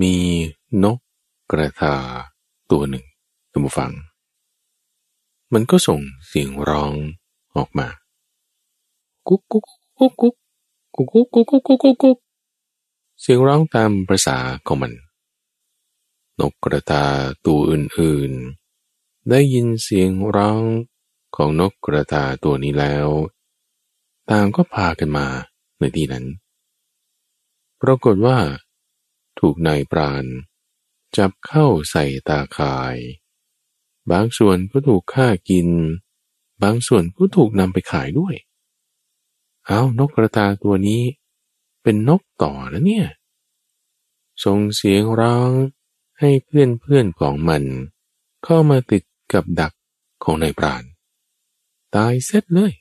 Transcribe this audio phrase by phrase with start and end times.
[0.00, 0.16] มี
[0.84, 0.98] นก
[1.52, 1.94] กระทา
[2.70, 3.04] ตัวหนึ่ง
[3.50, 3.92] ท่านผู้ฟัง
[5.52, 6.94] มันก็ส่งเสียงร้อง
[7.56, 7.88] ออกมา
[9.28, 9.64] กุ๊กกุ๊ก
[9.98, 10.34] กุ๊กกุ๊ก
[10.94, 12.18] กุ๊กกุ๊กกุ๊กกุ๊กกุ๊กกุ๊กกุ๊ก
[13.20, 14.92] เสียงร้องตามภาษาของมัน
[16.40, 17.04] นกกระทา
[17.46, 20.62] ตัวอื่นๆ ได้ยินเสียงร้อง
[21.36, 23.08] ของนกกระทาตัวนี้แล้ว
[24.30, 25.26] ต่างก็พากันมา
[25.78, 26.24] ในที่นั้น
[27.82, 28.38] ปรากฏว่า
[29.40, 30.24] ถูกนายปราณ
[31.16, 32.96] จับเข้าใส่ตาข่าย
[34.10, 35.68] บางส่วนก็ถูกฆ่ากิน
[36.62, 38.34] บางส่วนก็ถูกนำไปขายด้วย
[39.66, 41.02] เอานกกระตาตัวนี้
[41.82, 43.06] เป็นนกต่อนะเนี่ย
[44.44, 45.50] ส่งเสียงร้อง
[46.20, 47.62] ให้เพื่อนเพื่อนของมัน
[48.44, 49.72] เข้ามาติดกับดัก
[50.24, 50.84] ของนายปราณ
[51.94, 52.72] ตายเสร็จเลย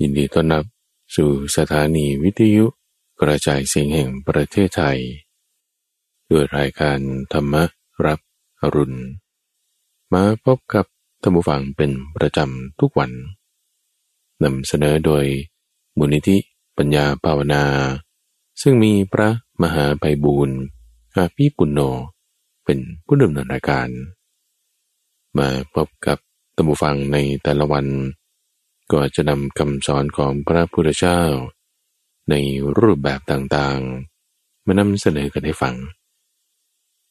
[0.00, 0.64] ยินดีต้อนรับ
[1.14, 2.66] สู่สถานีวิทยุ
[3.24, 4.98] กระจายเสียงแห่งประเทศไทย
[6.30, 6.98] ด้วยรายการ
[7.32, 7.54] ธรรม
[8.06, 8.20] รับ
[8.60, 8.98] อรุณ
[10.12, 10.86] มาพบกับ
[11.22, 13.10] ท่านผู้ฟังเป็นประจำทุกวัน
[14.42, 15.24] นำเสนอโดย
[15.98, 16.36] มูลนิธิ
[16.76, 17.64] ปัญญาภาวนา
[18.62, 19.28] ซึ่งมีพระ
[19.62, 20.58] มหาไพบูรณ์
[21.16, 21.80] อาภีปุณโญ
[22.64, 23.88] เป็นผู้ดำเนินรายการ
[25.38, 26.18] มาพบกับ
[26.54, 27.86] ท่านผู้ฟังในแต่ละวัน
[28.92, 31.20] ก็จะนำคำสอนของพระพุทธเจ้า
[32.30, 32.34] ใน
[32.78, 35.76] รูปแบบต่างๆ มานำเสนอกันให้ฟัง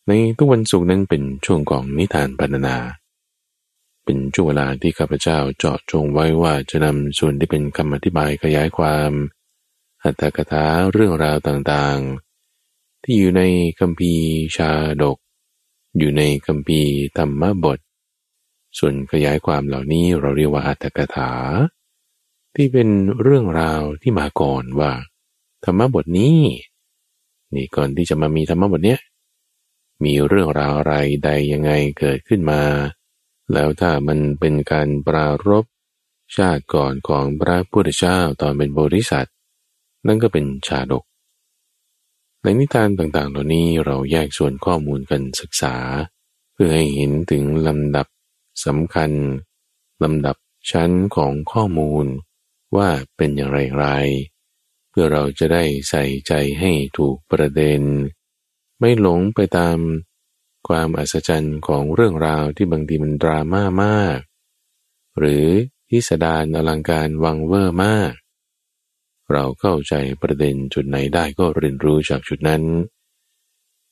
[0.08, 2.78] ในทุกวันศุกร์นั้นเป็นช่วงของนิทานปรรณนา
[4.06, 9.12] เป็นช่วงเวลาที่ข้าพเจ้าเจาะจงไว้ว่าจะนำส่วนที่เป็นคำอธิบายขยายความ
[10.04, 13.42] อัตถกถาเรื่องราวต่างๆ ที่อยู่ใน
[13.80, 15.18] คัมภีร์ชาดก
[15.98, 17.80] อยู่ในคัมภีร์ธรรมบท
[18.78, 21.32] ส่วนขยายความเหล่านี้เราเรียกว่าอัตถกถา
[22.56, 22.90] ที่เป็น
[23.22, 24.92] เรื่องราวที่มาก่อนว่า
[25.66, 26.40] ธรรมบทนี้
[27.54, 29.00] นี่ก่อนที่จะมามีธรรมบทเนี้ย
[30.04, 30.94] มีเรื่องราวอะไร
[31.24, 32.62] ใดยังไงเกิดขึ้นมา
[33.54, 35.66] แล้วถ้ามันเป็นการปรารบ
[36.36, 39.28] ชาติก่อนของพระพุทธเจ้าตอนเป็นบริษัท
[40.08, 41.04] นั่นก็เป็นชาดก
[42.42, 45.76] ในนิทานต่างๆ เหล่านี้เราแยกส่วนข้อมูลกันศึกษา
[46.54, 48.08] เพื่อให้เห็นถึงลำดับ
[48.66, 49.12] สำคัญ
[50.04, 50.36] ลำดับ
[50.72, 52.06] ชั้นของข้อมูล
[52.76, 53.86] ว่าเป็นอย่างไรไร
[54.90, 57.82] เพื่อเราจะได้ใส่ใจให้ถูกประเด็น
[58.80, 59.78] ไม่หลงไปตาม
[60.68, 64.20] ความอัศจรรย์ของเรื่องราวที่บางทีมันดราม่ามาก
[65.20, 65.46] หรือ
[65.90, 68.14] พิสดารอลังการวังเวอร์มาก
[69.32, 72.64] เราเข้าใจประเด็นจุดไหนได้ก็เรียนรู้จากจุดนั้น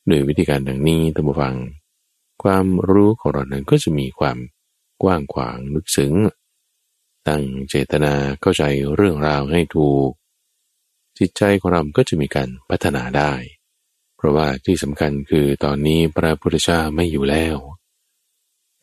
[0.08, 1.56] ด้วยวิธีการดังนี้ท่านผู้ฟัง
[2.42, 4.38] ความรู้ของเรานั้นก็จะมีความ
[5.02, 6.14] กว้างขวางลึกซึ้ง
[7.28, 8.62] ตั้งเจตนาเข้าใจ
[8.96, 10.10] เรื่องราวให้ถูก
[11.18, 13.32] จิตใจของเราก็จะมีการพัฒนาได้
[14.16, 17.56] เพราะว่าที่สำคัญคือตอนนี้พระพุทธเจ้าไม่อยู่แล้ว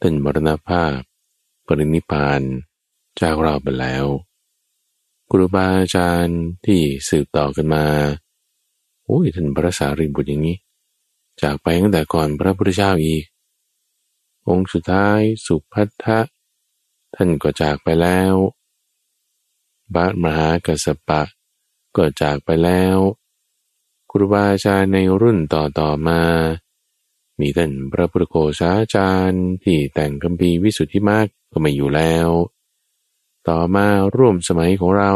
[0.01, 0.97] ท่านมรณภาพ
[1.67, 2.41] ปรินิพาน
[3.21, 4.05] จากเราไปแล้ว
[5.31, 7.85] ครูบาอาจารย์ที่สืบต่อกันมา
[9.05, 10.57] โอ้ยท่านพระสารีบุตรอย่างนี้
[11.41, 13.23] จากไปตั้งแต่ก่อนพระพุทธเจ้าอีก
[14.47, 16.19] องค์สุดท้ายสุพัทธะ
[17.15, 18.33] ท่านก็จากไปแล้ว
[19.95, 21.21] บาทมหากัสปะ
[21.97, 22.97] ก็จากไปแล้ว
[24.11, 26.21] ครูบาอาจารย์ในรุ่นต่อต่อมา
[27.39, 32.29] มีท่านพระพุทธโฆษาจารย์ที่แต่งคัมภีวิสุทธิมากก็ไม่อยู่แล้ว
[33.47, 35.13] ต่อมาร่วมสมัยของเรา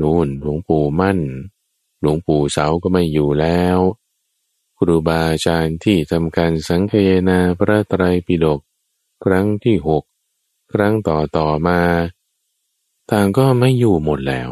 [0.00, 1.18] นู่นหลวงปู่มั่น
[2.00, 3.78] หลวงปู่เสาก็ไม่อยู่แล้ว
[4.78, 8.60] ครูบาอาจารย์ที่ทำการสังเยนาพระไตรปิฎก
[9.24, 10.02] ครั้งที่หก
[10.72, 11.80] ครั้งต่อต่อมา
[13.10, 14.50] ต่างก็ไม่อยู่หมดแล้ว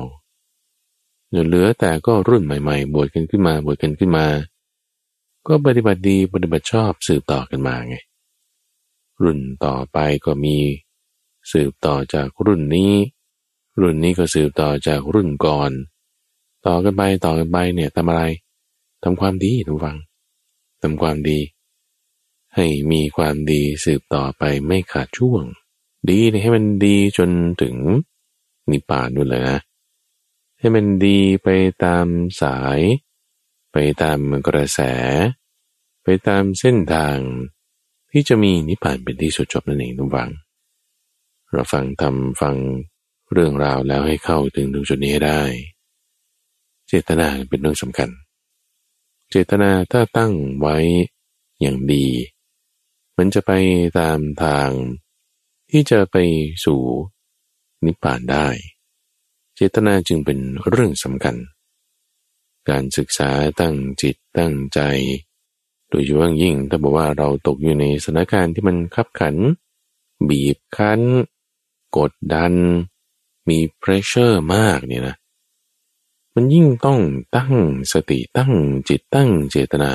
[1.47, 4.27] เหลือแต่ก็รุ่นใหม่ๆ บวชกันขึ้นมา บวชกันขึ้นมา
[5.47, 7.97] ก็ปฏิบัติดีปฏิบัติชอบสืบต่อกันมาไง
[9.23, 10.57] รุ่นต่อไปก็มี
[11.53, 12.93] สืบต่อจากรุ่นนี้
[13.81, 15.71] รุ่นนี้ก็สืบต่อจากรุ่นก่อน
[16.67, 18.23] ต่อกันไปต่อกันไปเนี่ยทำอะไร
[19.03, 19.99] ทำความดีทุกฝัง
[20.83, 21.39] ทำความดี
[22.55, 25.43] ให้มีความดีสืบต่อไปไม่ขาดช่วง
[26.11, 27.31] ดีให้มันดีจน
[27.63, 27.77] ถึง
[28.71, 29.59] นิพพานนู่นเลยนะ
[30.59, 31.49] ให้มันดีไป
[31.85, 32.07] ตาม
[32.43, 32.81] สาย
[33.73, 34.81] ไปตามกระแส
[36.03, 37.19] ไปตามเส้นทาง
[38.11, 40.31] ที่จะมีนิพพานเป็นที่สุดจบนั่นเองทุกฝัง
[41.53, 42.57] เราฟังทำฟัง
[43.33, 45.43] เรื่องราวแล้วให้เข้าถึงตรงจุดนี้ได้
[46.89, 48.11] เจตนาเป็นเรื่องสำคัญ
[49.31, 50.77] เจตนาถ้าตั้งไว้
[51.61, 52.07] อย่างดี
[53.17, 53.53] มันจะไป
[53.99, 54.71] ตามทาง
[55.71, 56.17] ที่จะไป
[56.65, 56.81] สู่
[57.85, 58.47] นิพพานได้
[59.57, 60.39] เจตนาจึงเป็น
[60.69, 61.37] เรื่องสำคัญ
[62.69, 63.31] การศึกษา
[63.61, 64.81] ตั้งจิตตั้งใจ
[65.91, 69.35] โดยเฉพาะยิ่งถ้าบอกว่าเราตกอยู่ในสถานการณ์ที่มันขับขัน
[70.29, 71.01] บีบคั้น
[71.99, 72.53] กดดัน
[73.49, 75.17] มี pressure มากเนี่ยนะ
[76.35, 77.01] มันยิ่งต้อง
[77.37, 77.55] ตั้ง
[77.93, 78.53] สติตั้ง
[78.89, 79.93] จิตตั้งเจตนา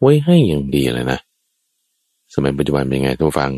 [0.00, 1.18] ไว้ให้อย่างดีเลยนะ
[2.34, 3.52] สมัยปัจจุบันเป็นไงทุกฟัง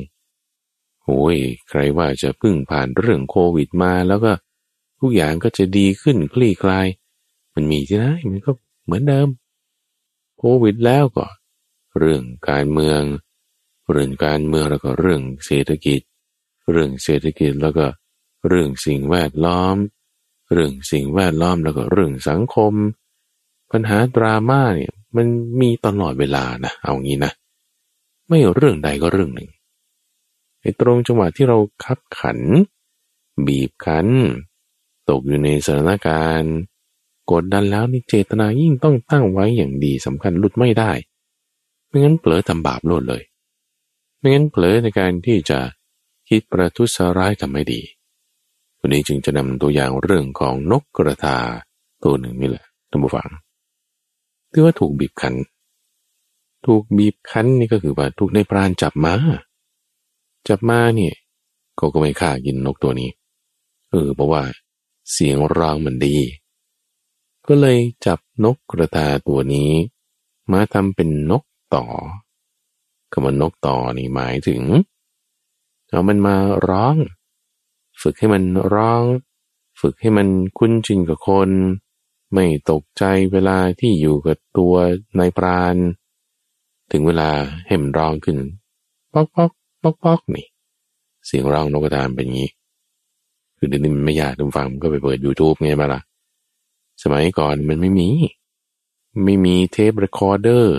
[1.04, 1.36] โอ้ย
[1.68, 4.32] ใครว่าจะพึ่งผ่านเรื่องโควิดมาแล้วก็
[5.00, 6.87] ทุกอย่างก็จะดีขึ้นคลี่คลาย
[7.55, 8.52] มันมีที่ไหนมันก็
[8.85, 9.29] เหมือนเดิม
[10.38, 11.26] โควิดแล้วก็
[11.99, 13.02] เรื่องการเมือง
[13.91, 16.00] เรื่องการเมืองแล้วก็เรื่องเศรษฐกิจ
[16.73, 17.87] เรื่องเศรษฐกิจแล้วก็
[18.49, 19.76] เรื่องสิ่งแวดล้อม
[20.52, 22.73] เรื่องสิ่งแวดล้อมแล้วก็เรื่องสังคม
[23.70, 25.26] ปัญหาดราม่าเนี่ยมัน
[25.61, 27.32] มีตลอดเวลานะเอางี้นะ
[28.29, 29.50] ไม่เรื่องใดก็เรื่องหนึ่ง
[30.61, 32.38] ไอ้ตรงจังหวะที่เราคับขัน
[33.47, 34.08] บีบคั้น
[35.10, 36.54] ตกอยู่ในสถานการณ์
[37.30, 40.90] กดดันแล้วนี่เจตนายิ่งต้องตั้งไว้อย่างดีสำคัญหลุดไม่ได้
[41.86, 43.22] ไม่งั้นเผลอทำบาปโลดเลย
[44.18, 45.58] ไม่งั้นเผลอในการที่จะ
[46.28, 47.80] คิดประทุษร้ายทำไม่ดี
[48.78, 51.36] วันนี้จึงจะนำตัวอย่างเรื่องของนกกระทา
[52.04, 53.28] ตัวหนึ่งนี่แหละท่านผู้ฟัง
[54.50, 55.34] ที่ว่าถูกบีบคั้น
[56.66, 59.14] ถูกบีบคั้นนี่ก็คือว่าถูกในพรานจับมา
[60.48, 61.14] จับมาเนี่ย
[61.78, 63.10] ก็ก็ไม่ฆ่ากินนกตัวนี้
[63.90, 64.42] เออเพราะว่า
[65.12, 66.16] เสียงร้องมันดี
[67.48, 69.70] ก็เลยจับนกกระตาตัวนี้
[70.52, 71.84] มาทำเป็นนกต่อ
[73.12, 74.62] คำว่านกต่อนี่หมายถึง
[75.88, 76.36] เอามันมา
[76.68, 76.96] ร้อง
[78.02, 79.04] ฝึกให้มันร้อง
[79.80, 80.28] ฝึกให้มัน
[80.58, 81.50] คุ้นชินกับคน
[82.32, 84.74] ไม่ตกใจเวลาที่อยู่กับตัว
[85.18, 85.76] นายปราณ
[86.90, 87.30] ถึงเวลา
[87.66, 88.38] ให้มันร้องขึ้น
[89.12, 89.52] ป๊อกป๊อก
[89.82, 90.46] ป๊อกป๊อกนี่
[91.26, 92.50] เสียงร้องนกกระตาเป็นอย่างนี้
[93.62, 96.00] คือเดี๋ยวนี้มันไม่ยากทุกฟังก็ไปเปิด YouTube ไงมาล่ะ
[97.02, 98.08] สมัยก่อนมันไม่มี
[99.24, 100.78] ไม่มีเทปเรคคอร์เดอร์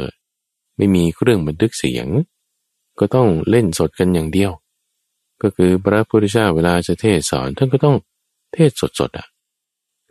[0.77, 2.07] ไม่มีเครื่องบันทึกเสียง
[2.99, 4.51] ก็ต้องเล่นสดกันอย่างเดียว
[5.41, 7.95] ก็คือพระพุทธเจ้าเวลาจะเทศสอนท่านก็ต้อง
[8.53, 9.27] เทศสดๆอะ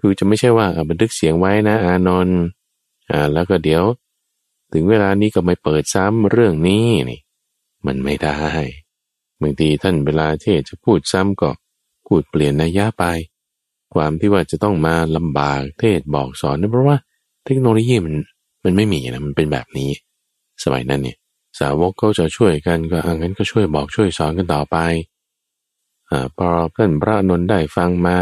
[0.00, 2.40] คือจะไม่ใช่ว่าบันทึกเสียงไว้นะ อานนท์
[3.10, 3.84] อ่าแล้วก็เดี๋ยว
[4.72, 7.20] ถึงเวลานี้ก็ไม่เปิดซ้ำเรื่องนี้นี่
[7.86, 8.38] มันไม่ได้
[9.40, 11.50] บางทีท่านเวลาเทศจะพูดซ้ำก็
[12.10, 13.04] พูดเปลี่ยนนัยยะไป
[13.94, 16.96] ความที่ว่าจะต้องมาลำบากเทศบอกสอนเพราะว่า
[17.44, 18.14] เทคโนโลยีมัน
[18.64, 19.90] มันไม่มีนะมันเป็นแบบนี้
[20.64, 21.16] สมัยนั้นเนี่ย
[21.58, 24.76] สาวกก็จะช่วยกันก็อังั้นก็ช่วยบอกช่วยสอนกันต่อไป
[26.10, 28.18] อ่าพอเพื่อนพระนนท์ได้ฟังมา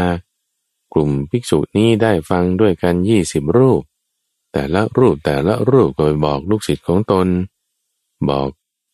[0.93, 3.81] กลุ่มภิกษุนี้ได้ฟังด้วยกันยี่สิบรูป
[4.53, 7.27] แต่ละรูปแต่ละรูปก็ไปบอกลูกศิษย์ของตน
[8.29, 8.47] บอก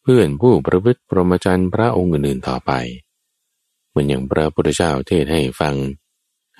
[0.04, 2.72] เพื่อนผู้ประพฤติพรหมจรรย์พระองค์อื่นๆต่อไป
[3.96, 5.76] มือนอย่างพระพุทธเจ้าเทศให้ฟัง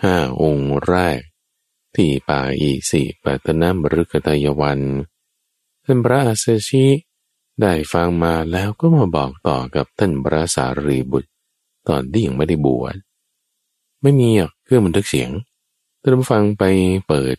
[0.04, 1.20] ห้าองค์แรก
[1.96, 4.80] ที่ป่าอีสิปัตนมฤกตายวัน
[5.84, 6.86] ท่านพระอาเซชิ
[7.62, 11.30] ได้ฟังมาแล้วก็มาบอกต่อกับท่านพระสารีบุตร
[11.88, 12.96] ตอนที่ยังไม่ได้บวช
[14.02, 14.30] ไม่มี
[14.64, 15.30] เครื่องบันทึกเสียง
[16.02, 16.64] ท่าดูฟังไป
[17.08, 17.36] เปิด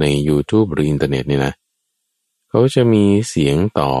[0.00, 1.52] ใน YouTube หรืออินเทอร์เน็ตนี่นะ
[2.48, 3.92] เขาจะมีเสียงต่อ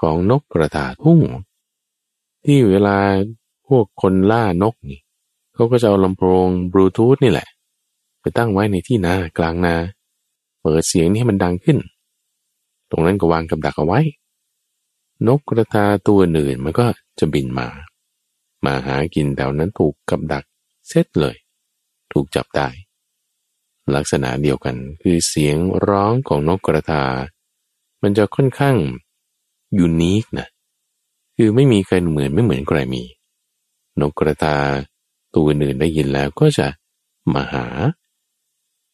[0.00, 1.20] ของนกกระตาทุ่ง
[2.44, 2.98] ที่เวลา
[3.68, 5.00] พวกคนล่านกนี่
[5.54, 7.48] เขาก็จะเอาลำโพงบลูทูธนี่แหละ
[8.20, 9.74] ไปตั้งไว้ในที่นากลางนา
[10.60, 11.78] เปิดเสียงนี้ให้มันดังขึ้น
[12.90, 14.00] ตรงนั้นก็วางกับดักเอาไว้
[15.26, 16.86] นกกระทาตัวอื่นมันก็
[17.18, 17.68] จะบินมา
[18.64, 20.44] มาหากินแถวนั้นถูกกับดัก
[20.88, 21.36] เซตเลย
[22.12, 22.68] ถูกจับได้
[23.94, 25.56] ลักษณะเดียวกันคือเสียง
[25.88, 27.04] ร้องของนกกระทา
[28.02, 28.76] มันจะค่อนข้าง
[29.78, 30.48] ยูนิคนะ
[31.36, 33.02] คือไม่มีใครเหมือนไม่เหมือนใครมี
[34.00, 34.58] นกกระตา
[35.34, 36.66] ตัวอื่นได้ยินแล้วก็จะ
[37.34, 37.66] มาหา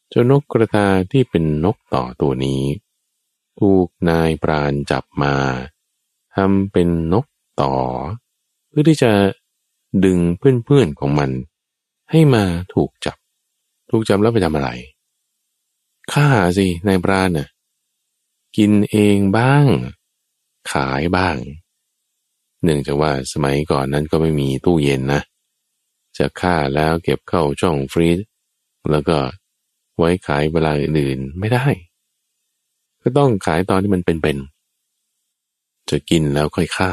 [0.09, 2.63] เจ้านกกระตาที่เป็นนกต่อตัวนี้
[3.59, 5.35] ถูกนายปราณจับมา
[6.35, 7.27] ทำเป็นนก
[7.63, 7.75] ต่อ
[8.69, 9.13] เพื่อที่จะ
[10.05, 11.31] ดึงเพื่อนๆของมัน
[12.11, 12.45] ให้มา
[12.75, 13.17] ถูกจับ
[13.91, 14.71] ถูกจับแล้วไปทำอะไร
[16.13, 17.49] ฆ่าสินายปราณน่ะ
[18.57, 19.67] กินเองบ้าง
[20.73, 21.37] ขายบ้าง
[22.65, 25.21] เนื่องจากว่าสมัยก่อนนั้นก็ไม่มีตู้เย็นนะ
[26.19, 28.19] จะฆ่าแล้วเก็บเข้าช่องฟรีซ
[28.91, 29.19] แล้วก็
[29.97, 31.67] ไว้ขายเวลาอื่นๆไม่ได้
[33.03, 36.91] ก็ต้องขายตอนที่มันเป็นๆจะกินแล้วค่อยฆ่า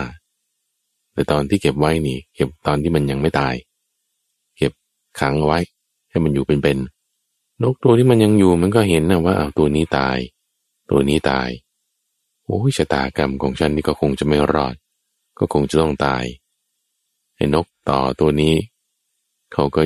[1.13, 3.55] แต่ตอนที่เก็บไว้นี่ เก็บตอนที่มันยังไม่ตาย
[4.57, 4.71] เก็บ
[5.19, 5.59] ขังไว้
[6.09, 10.17] ให้มันอยู่เป็นๆนกตัวที่มันยังอยู่มันก็เห็นนะว่าเอาตัวนี้ตาย
[10.89, 11.49] ตัวนี้ตาย
[12.45, 14.75] โอ้ยชะตากรรมของฉันนี่ก็คงจะไม่รอด
[15.39, 16.23] ก็คงจะต้องตาย
[17.35, 18.55] ไอ้นกต่อตัวนี้
[19.53, 19.81] เขาก็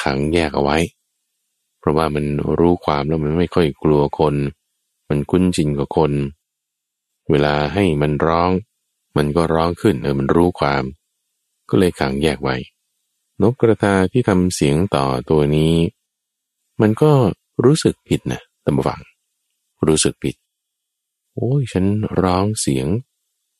[0.00, 0.78] ขังแยกเอาไว้
[1.78, 2.24] เพราะว่ามัน
[2.58, 4.34] รู้ความแล้วมันไม่ค่อยกลัวคน
[5.08, 6.12] มันคุ้นจินกับคน
[7.30, 8.50] เวลาให้มันร้อง
[9.16, 10.84] มันก็ร้องขึ้นเออมันรู้ความ
[11.68, 12.56] ก็เลยขังแยกไว้
[13.42, 15.74] นกกระทาที่ทำเสียงต่อตัวนี้
[16.80, 17.12] มันก็
[17.64, 19.02] รู้สึกผิดนะตำฝัง
[19.86, 20.34] รู้สึกผิด
[21.34, 21.84] โอ้ยฉัน
[22.22, 22.86] ร้องเสียง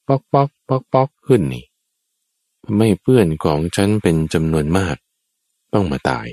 [0.08, 1.64] ป๊อกป๊อก ป๊อกป๊อกขึ้นนี่
[2.64, 4.96] ทำไมเพื่อนของฉันเป็นจำนวนมาก
[5.74, 6.26] ต้องมาตาย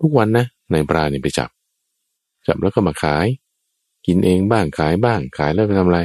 [0.00, 1.50] ทุกวันนะนายปลาเนี่ยไปจับ
[2.46, 3.26] จับแล้วก็มาขาย
[4.06, 6.00] กินเองบ้างขายบ้างขายแล้วไปทำอะไร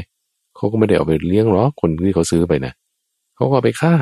[0.55, 2.73] เขาก็ไม่ได้เอาไปเลี้ยงหรอกคนที่เขาซื้อไปนะ
[3.35, 3.95] เขาก็ไปฆ่า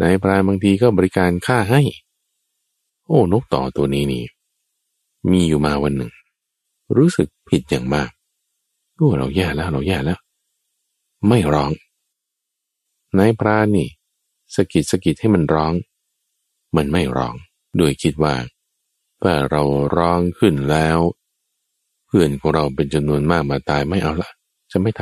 [0.00, 1.82] นายปลาบางทีก็บริการฆ่าให้
[3.06, 4.24] โอ้นกต่อตัวนี้นี่
[5.30, 6.12] มีอยู่มาวันหนึ่ง
[6.96, 8.10] รู้สึกผิดอย่างมาก
[8.96, 10.18] โอ้เราแย่แล้วเราแย่แล้ว
[11.28, 11.70] ไม่ร้อง
[13.16, 13.88] นายปลานี่
[14.54, 15.74] สกิดสกิดให้มันร้อง
[16.76, 17.34] มันไม่ร้อง
[17.76, 18.34] โดยคิดว่า
[19.22, 19.62] ถ้าเรา
[19.96, 20.98] ร้องขึ้นแล้ว
[22.06, 24.30] เพื่อนของเราเป็นจำนวนมากมาตายไม่เอาละ
[24.70, 25.00] จะไม่ท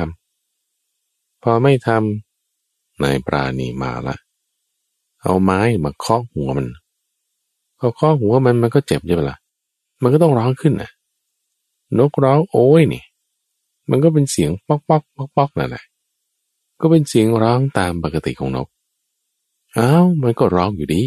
[0.71, 4.15] ำพอไม่ทำนายปราณีมาละ
[5.21, 6.67] เอาไม้มาเคาะหัวมัน
[7.79, 9.37] พอเคาะหัวมันมันก็เจ็บใช่ไหมละ่ะ
[10.01, 10.89] มันก็ต้องร้องขึ้นนะ
[11.97, 13.03] นกร้องโอ้ยนี่
[13.89, 15.83] มันก็เป็นเสียงป๊อกป๊อกป๊อกป๊อกนั่นแหละ
[16.79, 18.67] ก็เป็นเสียงร้องตามปกติของนก
[19.77, 21.03] อ้าวมันก็ร้องอยู่ดี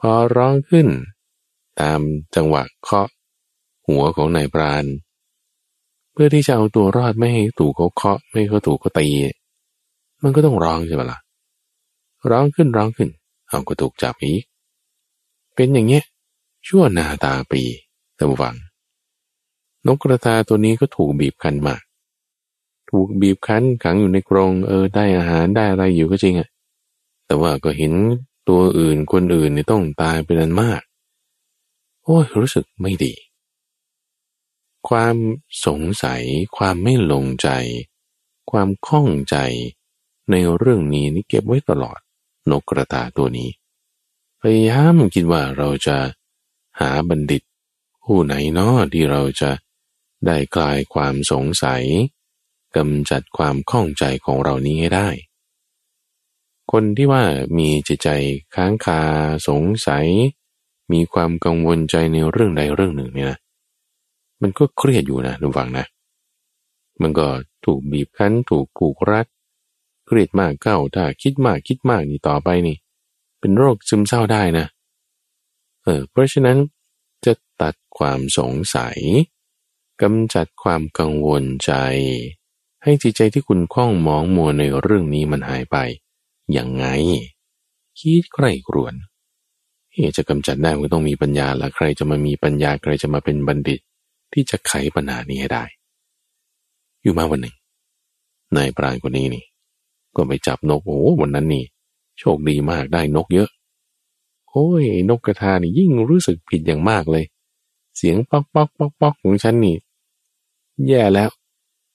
[0.00, 0.86] พอร้องขึ้น
[1.80, 2.00] ตาม
[2.34, 3.08] จังหวะเคาะ
[3.86, 4.84] หัวของนายปราณ
[6.12, 9.08] เพื่อที่จะเอาตัวรอดไม่ให้ถูกเขาเคาะไม่ให้เขาถูกเขาตี
[10.22, 11.18] มันก็ต้องร้องใช่ไหมละ่ะ
[12.30, 13.08] ร้องขึ้นร้องขึ้น
[13.48, 14.42] เอาก็ถูกจับอีก
[15.54, 16.04] เป็นอย่างเงี้ย
[16.66, 17.62] ชั่วนาตาปี
[18.18, 18.56] ตะวัง
[19.86, 21.82] นกกระตาตัวนี้ก็ถูกบีบคั้นมาก
[22.90, 26.48] ถูกบีบคั้นขังอยู่ในกรงเออได้อาหารได้อะไรอยู่ก็จริงอะ
[27.26, 27.92] แต่ว่าก็เห็น
[28.48, 30.80] ตัวอื่นคนอื่นนี่ต้องตายเป็นอันมาก
[32.04, 33.14] โอ้ยรู้สึกไม่ดี
[34.88, 35.16] ความ
[35.66, 36.22] สงสัย
[36.56, 37.48] ความไม่ลงใจ
[38.50, 39.36] ความข้องใจ
[40.30, 41.98] ในเรื่องนี้นี่เก็บไว้ตลอด
[42.50, 43.50] นกกระตาตัวนี้
[44.40, 45.96] พยายามคิดว่าเราจะ
[46.80, 47.42] หาบัณฑิต
[48.04, 49.50] ผู้ไหนเนาะที่เราจะ
[50.26, 51.82] ได้คลายความสงสัย
[52.76, 55.08] กำจัดความข้องใจของเรานี้ให้ได้
[56.72, 57.22] คนที่ว่า
[57.58, 58.08] มีจิตใจ
[58.54, 59.00] ค้างคา
[59.48, 60.06] สงสัย
[60.92, 63.38] มีความกังวลใจในเรื่องใดเรื่องหนึ่งเนี่ยนะ
[64.42, 65.86] มันก็เครียดอยู่นะดูฟังนะ
[67.02, 67.26] มันก็
[67.64, 69.26] ถูกบีบคั้นถูกผูกรัด
[70.06, 72.76] เครียดมากเข้าถ้าคิดมากคิดมากนี่ต่อไปนี่
[73.40, 74.66] เป็นโรคซึมเศร้าได้นะ
[75.84, 76.58] เออเพราะฉะนั้น
[77.24, 78.98] จะตัดความสงสัย
[80.02, 81.72] กำจัดความกังวลใจ
[82.82, 85.76] ให้จิตใจที่คุณคล้องมองมัวในเรื่องนี้มันหายไป
[86.52, 86.86] อย่างไง
[87.98, 88.94] คิดใครครวน
[89.92, 93.80] เฮจะกำจัดได้ก็ต้องมีปัญญาละใครจะมามีปัญญาใครจะมาเป็นบัณฑิต
[94.32, 95.64] ที่จะไขปัญหานี้ให้ได้
[97.02, 97.56] อยู่มาวันหนึ่ง
[98.56, 99.44] นายปราณคนนี้นี่
[100.16, 101.64] ก็ไปจับนกโอ้วันนั้นนี่
[102.18, 103.50] โชคดีมากได้นกเยอะ
[104.48, 107.24] โอ้ยนกกระทานี่ยิ่งรู้สึกผิดอย่างมากเลย
[107.96, 109.76] เสียงป๊อกป๊อกป๊อกป๊อกของฉันนี่
[110.88, 111.30] แย่แล้ว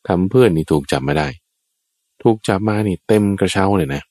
[0.07, 1.27] ทำเพื่อนนี่ถูกจับมาได้
[2.23, 4.01] ถูกจับมานี่เต็มกระเช้าเลยนะ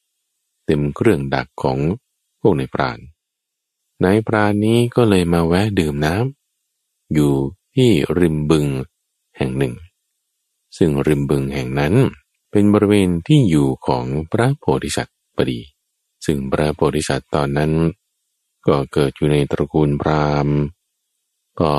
[0.66, 1.78] เต็มเครื่องดักของ
[2.40, 2.98] พวกในปราณ
[4.04, 7.32] นายปราณนี้ก็เลยมาแวะดื่มน้ำอยู่
[7.74, 8.66] ที่ริมบึง
[9.36, 9.74] แห่งหนึ่ง
[10.76, 11.94] ซึ่งริมบึงแห่งนั้น
[12.50, 15.60] เป็นบริเวณที่อยู่ของพระโพธิสัตว์พอดี
[16.26, 17.72] ซึ่งพระโพธิสัตว์ตอนนั้น
[18.66, 20.56] ก็เกิดอยู่ในตระกูลพราหมณ์
[21.60, 21.74] ก็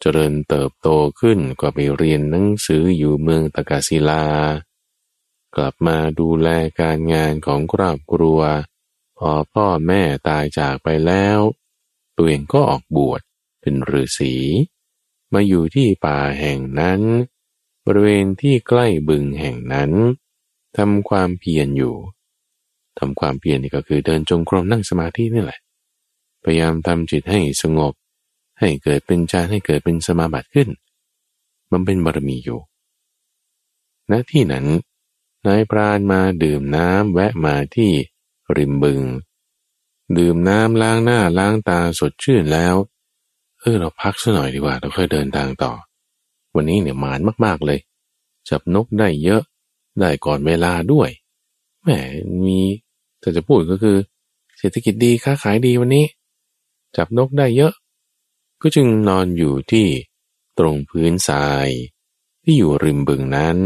[0.00, 0.88] เจริญเติบโต
[1.20, 4.24] ขึ้นก็ไปเรียนหนังสืออยู่เมืองตะกาศิลา
[5.56, 6.48] กลับมาดูแล
[6.80, 8.40] การงานของครอบครัว
[9.18, 11.38] พอพ่อแม่ตายจากไปแล้ว
[12.16, 13.20] ตัวเองก็ออกบวช
[13.60, 14.34] เป็นฤาษี
[15.32, 17.00] มาอยู่ที่ป่าแห่งนั้น
[17.86, 19.90] บริเวณที่ใกล้บึงแห่งนั้น
[20.76, 21.96] ทำความเพียรอยู่
[22.98, 25.60] ทำความเพียรนี่ก็คือเดินจงกรมนั่งสมาธินี่แหละ
[26.42, 27.92] พยายามทำจิตให้สงบ
[28.60, 30.68] ให้เกิดเป็นฌานให้เกิดเป็นสมาบัติขึ้น
[31.72, 32.60] มันเป็นบารมีอยู่
[34.10, 34.66] ณที่นั้น
[35.46, 37.90] นายพรานมาดื่มน้ำแวะมาที่
[38.56, 39.02] ริมบึง
[40.18, 42.74] ดื่มน้ำล้างหน้าล้างตาสดชื่นแล้ว
[43.60, 45.72] เออเราพักสัหน่อยดีกว่าเราค่อยเดินทางต่อ
[46.54, 47.78] วันนี้เนี่ยหมานมากๆเลย
[48.48, 49.42] จับนกได้เยอะ
[50.00, 51.10] ได้ก่อนเวลาด้วย
[51.82, 51.90] แหม
[52.46, 52.60] มี
[53.20, 53.96] แต่จะพูดก็คือ
[54.58, 56.06] เศรษฐกิจดีค้าขายดีวันนี้
[56.96, 57.72] จับนกได้เยอะ
[58.62, 59.86] ก็จึงนอนอยู่ที่
[60.58, 61.68] ตรงพื้นทราย
[62.42, 63.58] ที่อยู่ริมบึงนั้น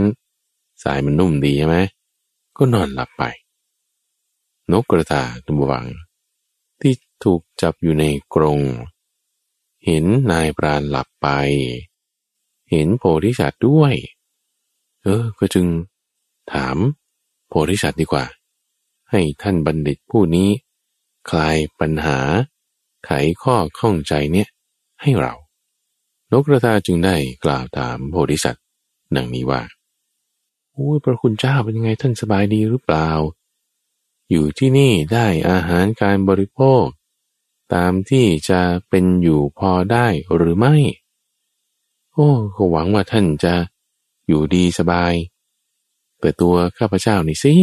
[0.83, 1.79] สายมันนุ่มดีใช่ไหม
[2.57, 3.23] ก็นอนหลับไป
[4.73, 5.87] นกกระตาตุบวัง
[6.81, 6.95] ที่
[7.25, 8.61] ถูกจับอยู่ในกรง
[9.85, 11.29] เห็นนายปราณหลับไป
[12.71, 13.95] เห็นโพธิสัตว์ด้วย
[15.03, 15.67] เออ ก็จึง
[16.53, 16.77] ถาม
[17.49, 18.25] โพธิสัตว์ดีกว่า
[19.11, 20.49] ให้ท่านบัณฑิตผู้นี้
[21.31, 22.19] คลายปัญหา
[23.05, 23.11] ไข
[23.43, 24.49] ข้อข้องใจเนี่ย
[25.03, 25.35] ให้เรา
[26.33, 28.65] นกกระทาจึงได้กล่าวถามโพธิสัตว์
[29.17, 29.63] ดังนี้ว่า
[30.73, 33.09] โอ้ยพระคุณเจ้าเป็นยังไงท่านสบายดีหรือเปล่า
[34.31, 36.85] อยู่ที่นี่ได้อาหารการบริโภค
[37.75, 40.75] ตามที่จะเป็นอยู่พอได้หรือไม่
[42.13, 43.55] โอ้ก็หวังว่าท่านจะ
[44.27, 45.13] อยู่ดีสบาย
[46.21, 47.55] แต่ตัวข้าพเจ้านี่สิ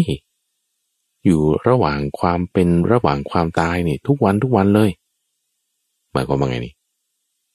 [1.25, 4.89] อยู่ระหว่างความเป็นระหว่างความตายนี่ทุกวันทุกวันเลย
[6.11, 6.73] หมายความว่าไงนี่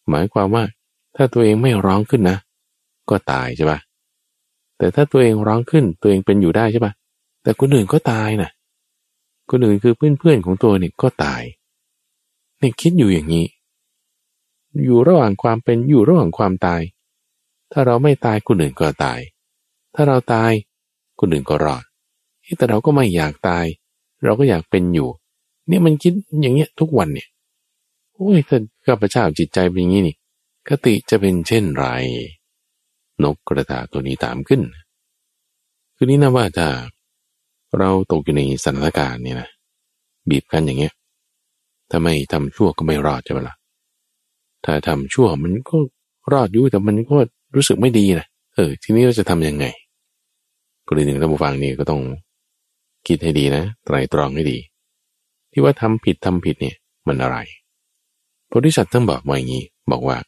[0.09, 0.65] หมายความว่า
[1.17, 2.39] ถ้าตัวเองไม่ร้องขึ้นนะ
[3.11, 3.79] ก็ตายใช่ปะ
[4.79, 6.93] แต่ถ้าตัวเองร้องขึ้นตัวเองเป็นอยู่ได้ใช่ปะ
[7.43, 8.51] แต่คนอื่นก็ตายนะ
[9.51, 11.43] คนอื่นคือเพื่อนๆของตัวเนี่ยก็ตาย
[12.59, 13.47] เนี่ยคิดอยู่อย่างนี้
[14.85, 16.81] อยู่ระหว่างความเป็นอยู่ระหว่างความตาย
[17.73, 19.21] ถ้าเราไม่ตายคนอื่นก็ตาย
[19.95, 20.51] ถ้าเราตาย
[21.21, 21.85] คนอื่นก็รอด
[22.59, 23.65] แต่เราก็ไม่อยากตาย
[24.25, 25.09] เราก็อยากเป็นอยู่
[25.69, 27.29] เนี่ยมันคิดอย่างเงี้ยทุกวันเนี่ย
[28.25, 30.17] อ้ยถ้าข้าพเจ้าจิตใจเป็นอย่างนี้นี่
[30.69, 31.87] คติจะเป็นเช่นไร
[33.23, 34.61] นกกระตาตัวนี้ตามขึ้น
[35.97, 36.69] คือนี่นะว่าถ้า
[37.79, 39.49] เราตกอยู่ในสถานการณ์เนี่ยนะ
[40.29, 40.93] บีบกันอย่างเงี้ย
[41.91, 43.55] ถ้าไม่ทำชั่วก็ไม่รอดใช่ไหมล่ะ
[44.65, 45.77] ถ้าทำชั่วมันก็
[46.33, 47.17] รอดอยู่แต่มันก็
[47.55, 49.67] รู้สึกไม่ดีนะเออ ทีนี้เราจะทํำยังไง
[50.87, 52.01] กรณีหนึ่งท่านผู้ฟังนี่ก็ต้อง
[53.07, 54.59] คิดให้ดีนะไตรตรองให้ดี
[55.53, 56.77] ที่ว่าทำผิดทำผิดเนี่ย
[57.09, 57.37] มันอะไร
[58.55, 60.19] พธิสัตว์ท่านบอกว่าอย่างนี้บอกว่า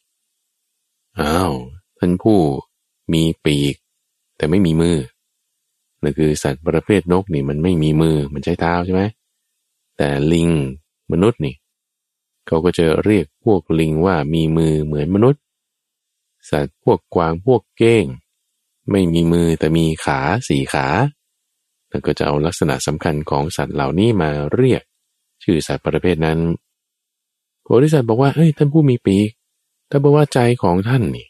[1.21, 1.53] อ้าว
[1.99, 2.39] ท่านผู้
[3.13, 3.75] มีปีก
[4.37, 4.99] แต่ไม่มีมือ
[6.03, 9.03] นั่นคือสัตว์ประเภทนกนี่มันไม่มีมือมันใช้เท้าใช่ไหม
[9.97, 10.49] แต่ลิง
[11.13, 11.55] มนุษย์นี่
[12.47, 15.43] เขาก็จะเรียกพวกลิงว่ามีมือเหมือนมนุษย์
[16.51, 18.05] สัตว์พวกกวางพวกเก้ง
[18.91, 20.87] ไม่มีมือแต่มีขาสี่ขา
[21.89, 24.83] แล้วก็จะเอาลักษณะสำคัญของสัตว์เหล่านี้มาเรียก
[25.43, 26.39] ชื่อสัตว์ประเภทนั้น
[27.67, 29.31] โพธิสัตว์บอกว่าเฮ้ยท่านผู้มีปีก
[29.91, 31.29] ถ้าบอกว่าใจของท่านนี่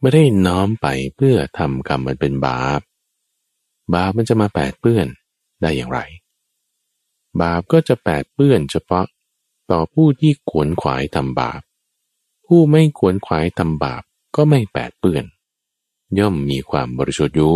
[0.00, 2.80] ไม่ได้น้อมไปเพื่อทำกรรมมันเป็นบาป
[3.94, 5.06] บาปมันจะมาแปดเปื้อน
[5.60, 6.00] ได้อย่างไร
[7.40, 9.06] บาปก็จะแปดเปื้อนเฉพาะ
[9.70, 11.60] ต่อผู้ที่ขวนขวายทำบาป
[12.46, 14.02] ผู้ไม่ขวนขวายทำบาป
[14.36, 15.24] ก็ไม่แปดเปื้อน
[16.18, 17.54] ย่อมมีความบริสุทธิ์อยู่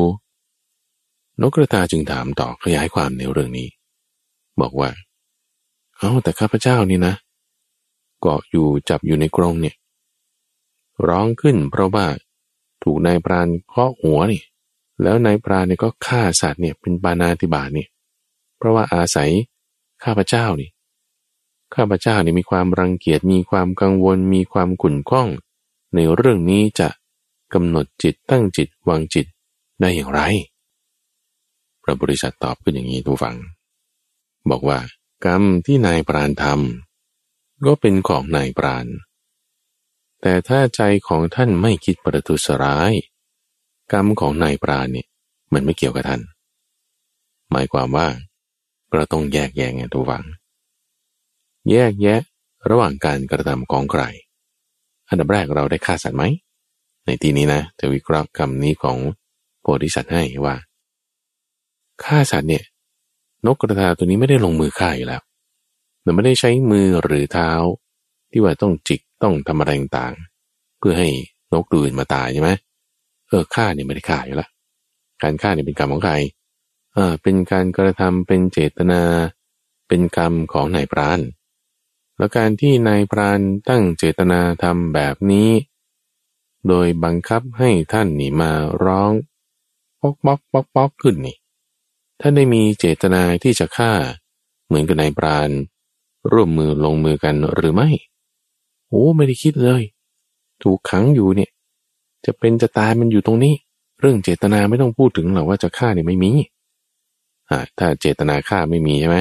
[1.41, 3.69] นกกระตาจึงถามต่อขยายความในเรื่องนี้
[4.61, 4.91] บอกว่า
[5.99, 7.15] เอาแต่ข้าพเจ้านี่นะ
[8.25, 9.77] เกาะอยู่จับอยู่ในกรงเนี่ย
[11.09, 12.07] ร้องขึ้นเพราะว่า
[12.83, 14.43] ถูกนายพรานเคาะหัวนี่
[15.03, 17.89] แล้วนายพรานเนี่ยก็ฆ่าสัตว์เนี่ยเป็นปานาติบาเนี่ย
[18.57, 19.31] เพราะว่าอาศัย
[20.05, 20.71] ข้าพเจ้านี่
[21.75, 25.29] ข้าพเจ้านี่มีความรังเกียจมีความกังวล มีความขุ่นข้อง
[25.95, 26.89] ในเรื่องนี้จะ
[27.55, 29.27] กำหนดจิตตั้งจิตวางจิต
[29.81, 30.21] ได้อย่างไร
[31.83, 33.37] พระบริษัทตอบขึ้นอย่างนี้ทุกฝัง
[34.51, 34.79] บอกว่า
[35.25, 36.84] กรรมที่นายปราณทำ
[37.67, 38.87] ก็เป็นของนายปราณ
[40.23, 42.93] แต่ถ้าใจของท่านไม่คิดประทุษร้าย
[43.93, 45.07] กรรมของนายปราณเนี่ย
[45.53, 46.23] มันไม่เกี่ยวกับท่าน
[47.51, 48.07] หมายความว่า
[48.93, 50.25] เราต้องแยกแยะไงทุกฝัง
[51.71, 52.21] แยกแยะ
[52.71, 54.03] ระหว่างการกระทำของใคร
[55.09, 56.25] อันดับแรกเราได้ฆ่าสัตว์ไหม
[57.07, 58.97] ในที่นี้นะจะวิเคราะห์คำนี้ของ
[59.61, 60.57] โพธิสัตว์ให้ว่า
[62.05, 62.65] ฆ่าสัตว์เนี่ย
[63.47, 65.23] นกกระทาตัวนี้ไม่ได้ลงมือฆ่าอยู่แล้ว
[66.05, 67.51] มันไม่ได้ใช้มือหรือเท้า
[68.31, 70.15] ที่ว่าต้องจิกต้องทำอะไรต่าง
[70.79, 71.09] เพื่อให้
[71.53, 72.51] นกตื่นมาตายใช่ไหม
[73.29, 74.51] เออฆ่าเนี่ยไม่ได้ฆ่าอยู่แล้ว
[75.23, 76.15] การฆ่าเนี่ยเป็นกรรมของใคร
[76.95, 79.03] เออเป็นการกระทำเป็นเจตนา
[79.89, 81.21] เป็นกรรมของนายพราน
[82.19, 85.51] แล้วการที่นายพรานตั้งเจตนาทำแบบนี้
[86.69, 88.53] โดยบังคับให้ท่านนี่มา
[88.85, 89.13] ร้อง
[90.01, 91.37] ป๊อกป๊อกป๊อกป๊อกขึ้นนี่
[92.21, 93.93] ท่านได้มีเจตนาที่จะฆ่า
[94.67, 95.51] เหมือนกับนายปราณ
[96.33, 97.89] ร่วมมือลงมือกันหรือไม่
[98.89, 99.83] โอ้ไม่ได้คิดเลย
[100.63, 101.51] ถูกขังอยู่เนี่ย
[102.25, 103.55] จะเป็นจะตายมันอยู่ตรงนี้
[104.01, 106.31] เรื่องเจตนาไม่ต้องพูดถึงหรอกว่าจะฆ่าเนี่ยไม่มี
[107.51, 109.19] อ่าถ้าเจตนาฆ่าไม่มีใช่ไหม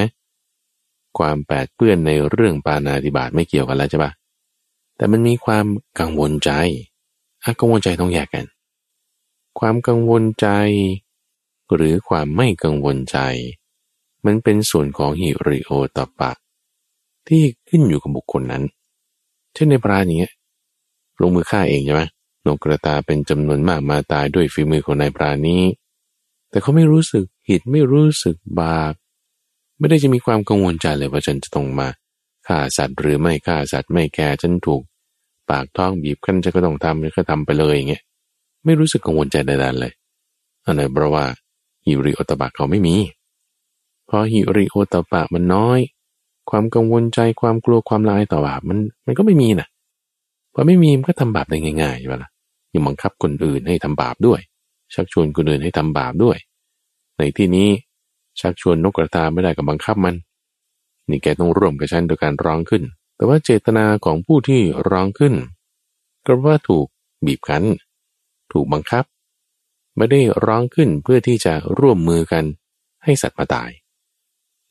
[1.18, 4.12] ความแปดเปื้อนในเรื่องปานาธิบาตไม่เกี่ยวกันแล้วใช่ปะ
[4.96, 5.66] แต่มันมีความ
[6.00, 6.50] กังวลใจ
[7.42, 8.44] อากังวลใจต้องแยกกัน
[9.58, 10.48] ความกังวลใจ
[11.74, 13.18] หรือความไม่กังวลใจ
[14.24, 16.30] มันเป็นส่วนของฮิริโอตปะ
[17.28, 18.62] ที่ขึ้นอยู่กับบุคคลนั้น
[19.54, 20.32] เช่นในปราณอย่างเงี้ย
[21.20, 22.02] ลงมือฆ่าเองใช่ไหม
[22.46, 25.62] นกกระตาเป็นจำนวนมากมาตายด้วยฝีมือของนายปรานี้
[26.50, 28.94] แต่เขาไม่รู้สึกผิดไม่รู้สึกบาป
[29.78, 31.88] ไม่ได้จะมีความกังวลใจเลยว่าฉันจะต้องมา
[32.46, 34.82] ฆ่าสัตว์หรือไม่ฆ่าสัตว์ไม่แก่ฉันถูก
[35.50, 38.02] ปากท้องบีบคั้นจะก็ต้องทำก็ทำไปเลยอย่างเงี้ย
[38.64, 39.92] ไม่รู้สึกกังวลใจใดๆเลย
[40.64, 41.24] อันไหนเพราะว่า
[41.86, 42.96] ฮิริโอตบะเขาไม่มี
[44.06, 45.80] เพอฮิริโอตบะมันน้อย
[46.56, 49.68] ความกังวลใจความกลัวความละอายต่อบาปมันมันก็ไม่มีนะ
[50.54, 52.30] พอไม่มีมันก็ทำบาปได้ง่ายๆใช่ไหมล่ะ
[52.72, 54.40] ยังบังคับคนอื่นให้ทำบาปด้วย
[54.94, 56.36] ชักชวนคนอื่นให้ทำบาปด้วย
[57.18, 57.68] ในที่นี้
[58.40, 60.14] ชักชวนนกกระตาไม่ได้กับบังคับมัน
[61.08, 62.82] นี่แกต้องร่วมกับฉันโดยการร้องขึ้น
[63.16, 65.34] แต่ว่าเจตนาของผู้ที่ร้องขึ้น
[66.26, 66.86] ก็ว่าถูก
[67.26, 67.64] บีบคั้น
[68.52, 69.04] ถูกบังคับ
[69.96, 72.44] ไม่ได้ร้องขึ้นเพื่อที่จะร่วมมือกัน
[73.04, 73.70] ให้สัตว์มาตาย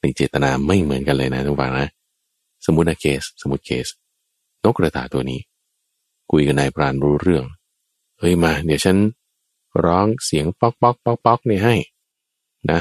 [0.04, 1.88] ในเจตนาไม่เหมือนกันเลยนะทุกฝังนะ
[2.66, 3.88] สมมตินะเคส สมมติเคส
[4.64, 5.40] นกกระตาตัวนี้
[6.32, 7.46] คุยกับนายพรานรู้เรื่อง
[8.20, 8.98] เฮ้ยมา เดี๋ยวฉัน
[9.86, 11.76] ร้องเสียงป๊อกป๊อกป๊อกป๊อกนี่ให้
[12.72, 12.80] นะ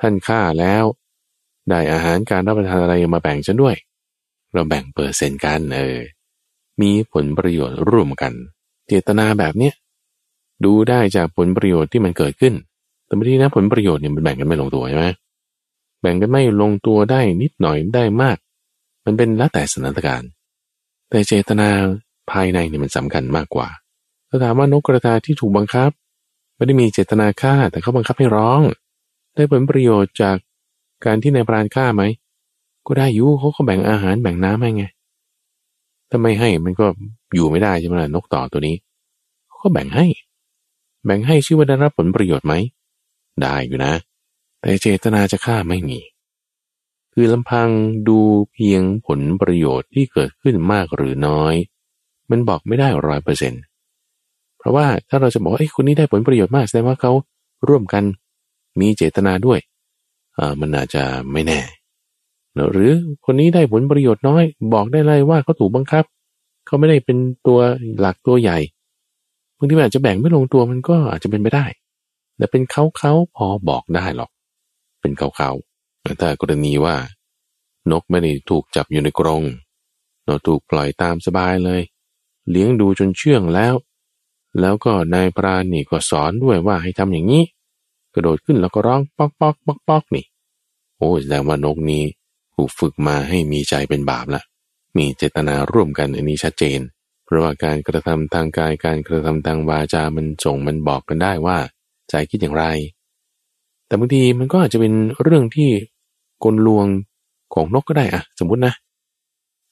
[0.00, 0.84] ท่านฆ่าแล้ว
[1.68, 3.76] ได้อาหารการรับประทานอะไรมาแบ่งฉันด้วย
[4.52, 5.98] เราแบ่งเปอร์เซ็นต์กันเออ
[6.80, 8.32] มีผลประโยชน์ร่วมกัน
[8.86, 9.74] เจตนาแบบเนี้ย
[10.64, 12.54] ดูได้จากผลประโยชน์ที่มันเกิดขึ้น
[13.06, 15.06] แต่บางทีนะผลประโยชน์เนี่ยมันแบ่งกันไม่ลงตัวใช่ไหม
[16.00, 18.36] แบ่งกันไม่ลงตัวได้นิดหน่อยได้มาก
[19.04, 20.30] มันเป็นแล้วแต่สถานการณ์
[21.10, 21.68] แต่เจตนา
[22.30, 23.68] ภายในเนี่ยมันสำคัญมากกว่า
[24.28, 25.90] ถ้าถามว่านกกระทาที่ถูกบังคับ
[26.56, 28.60] ไม่ได้มีเจตนาฆ่าแต่เขาบังคับให้ร้อง
[29.34, 30.36] ได้ผลประโยชน์จาก
[31.04, 32.02] การที่นายพรานฆ่าไหม
[32.86, 34.84] ก็ได้อยู่เขาก็แบ่งอาหารแบ่งน้ำให้ไง
[36.10, 36.86] ถ้าไม่ให้มันก็
[37.34, 38.76] อยู่ไม่ได้ใช่ไหมล่ะนกต่อตัวนี้
[39.48, 40.06] เขาก็แบ่งให้
[41.04, 42.54] แบ่งให้ชื่อว่าได้รับผลประโยชน์ไหม
[43.40, 43.92] ได้อยู่นะ
[44.60, 45.98] แต่เจตนาจะฆ่าไม่มี
[47.12, 47.68] คือลำพัง
[48.08, 48.18] ดู
[48.52, 51.54] เพียงผลประโยชน์ที่เกิดขึ้นมากหรือน้อย
[52.30, 53.62] มันบอกไม่ได้ร้อยเปอร์เซ็นต์
[54.58, 57.12] เพราะว่าถ้าเราจะบอกว่าไอ้คนนี้ได้ผลประโยชน์มากแสดงว่าเขา
[57.68, 58.04] ร่วมกัน
[58.80, 59.58] มีเจตนาด้วย
[60.38, 61.60] อ่ามันอาจจะไม่แน่
[62.72, 62.92] หรือ
[63.24, 64.42] คนนี้ได้ผลประโยชน์น้อย
[64.74, 66.04] บอกได้เลยว่าเขาถูกบังคับ
[66.66, 67.58] เขาไม่ได้เป็นตัว
[67.98, 68.58] หลักตัวใหญ่
[69.56, 71.66] บางทีอาจจะแบ่งไม่ลงตัวมันก็อาจจะเป็นไปได้
[72.36, 74.30] แต่เป็นเขาเขาพอบอกได้หรอก
[75.00, 75.50] เป็นเขาเขา
[76.20, 76.96] ถ้ากรณีว่า
[77.90, 79.42] นกไม่ได้ถูกจับอยู่ในกรง
[80.26, 81.82] นกถูกปล่อยตามสบายเลย
[82.50, 83.74] เลี้ยงดูจนเชื่องแล้ว
[84.60, 87.44] แล้วก็นายพรานนี่ก็สอนด้วยว่าให้ทำอย่างนี้
[88.14, 90.24] กระโดดขึ้นแล้วก็ร้องป๊อกป๊อกป๊อกป๊อกนี่
[90.98, 92.02] โอ้แสดงว่านกนี้
[92.54, 94.42] ถูกฝึกมาให้มีใจเป็นบาปละ
[94.96, 96.80] มีเจตนาร่วมกันอันนี้ชัดเจน
[97.24, 101.58] เพราะว่าการกระทำทางกายการกระทำทางวาจา มันส่งมันบอกกันได้ว่า
[102.10, 102.64] ใจคิดอย่างไร
[103.88, 105.70] แต่บางทีมันก็อาจจะเป็นเรื่องที่
[106.44, 106.86] กลลวง
[107.54, 108.74] ของนกก็ได้อะสมมตินะ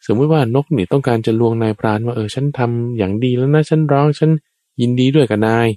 [0.07, 4.31] สมมติว่านกนี่ต้องการจะลวงนายพรานว่าเออฉันทำอย่างดีแล้วนะฉันร้องฉัน
[4.81, 5.69] ยินดีด้วยกับนาย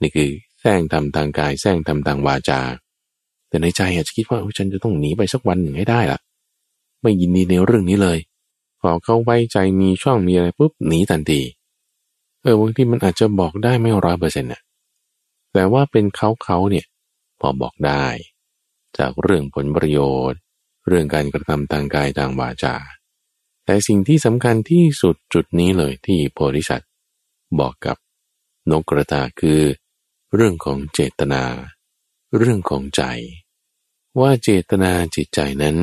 [0.00, 0.30] นี่คือ
[0.60, 2.60] แซงทำทางกายแซงทำทางวาจา
[3.48, 6.18] แต่ในใจอาจจะคิดว่าฉันจะต้องหนีไปสักวันหนึ่งให้ได้ละ
[7.02, 8.18] ไม่ยินดีในเรื่องนี้เลย
[8.80, 11.40] พอเขาไว้ใจมีช่องมีอะไรปุ๊บหนีทันที
[12.42, 14.60] เออบางทีมันอาจจะบอกได้ไม่ร้อยเปอร์เซ็นต์น่ะ
[15.52, 16.84] แต่ว่าเป็นเขาเขาเนี่ย
[17.40, 18.06] พอบอกได้
[18.98, 19.98] จากเรื่องผลประโย
[20.30, 20.40] ชน์
[20.88, 22.76] เรื่องการกระทำทางกายทางวาจา
[23.64, 26.90] แต่สิ่งที่สำคัญที่สุดจุดนี้เลยที่โพธิสัตว์
[27.58, 27.96] บอกกับ
[28.70, 29.60] นกกระตาคือ
[30.34, 31.44] เรื่องของเจตนา
[32.36, 33.02] เรื่องของใจ
[34.20, 35.76] ว่าเจตนาจิตใจนั้น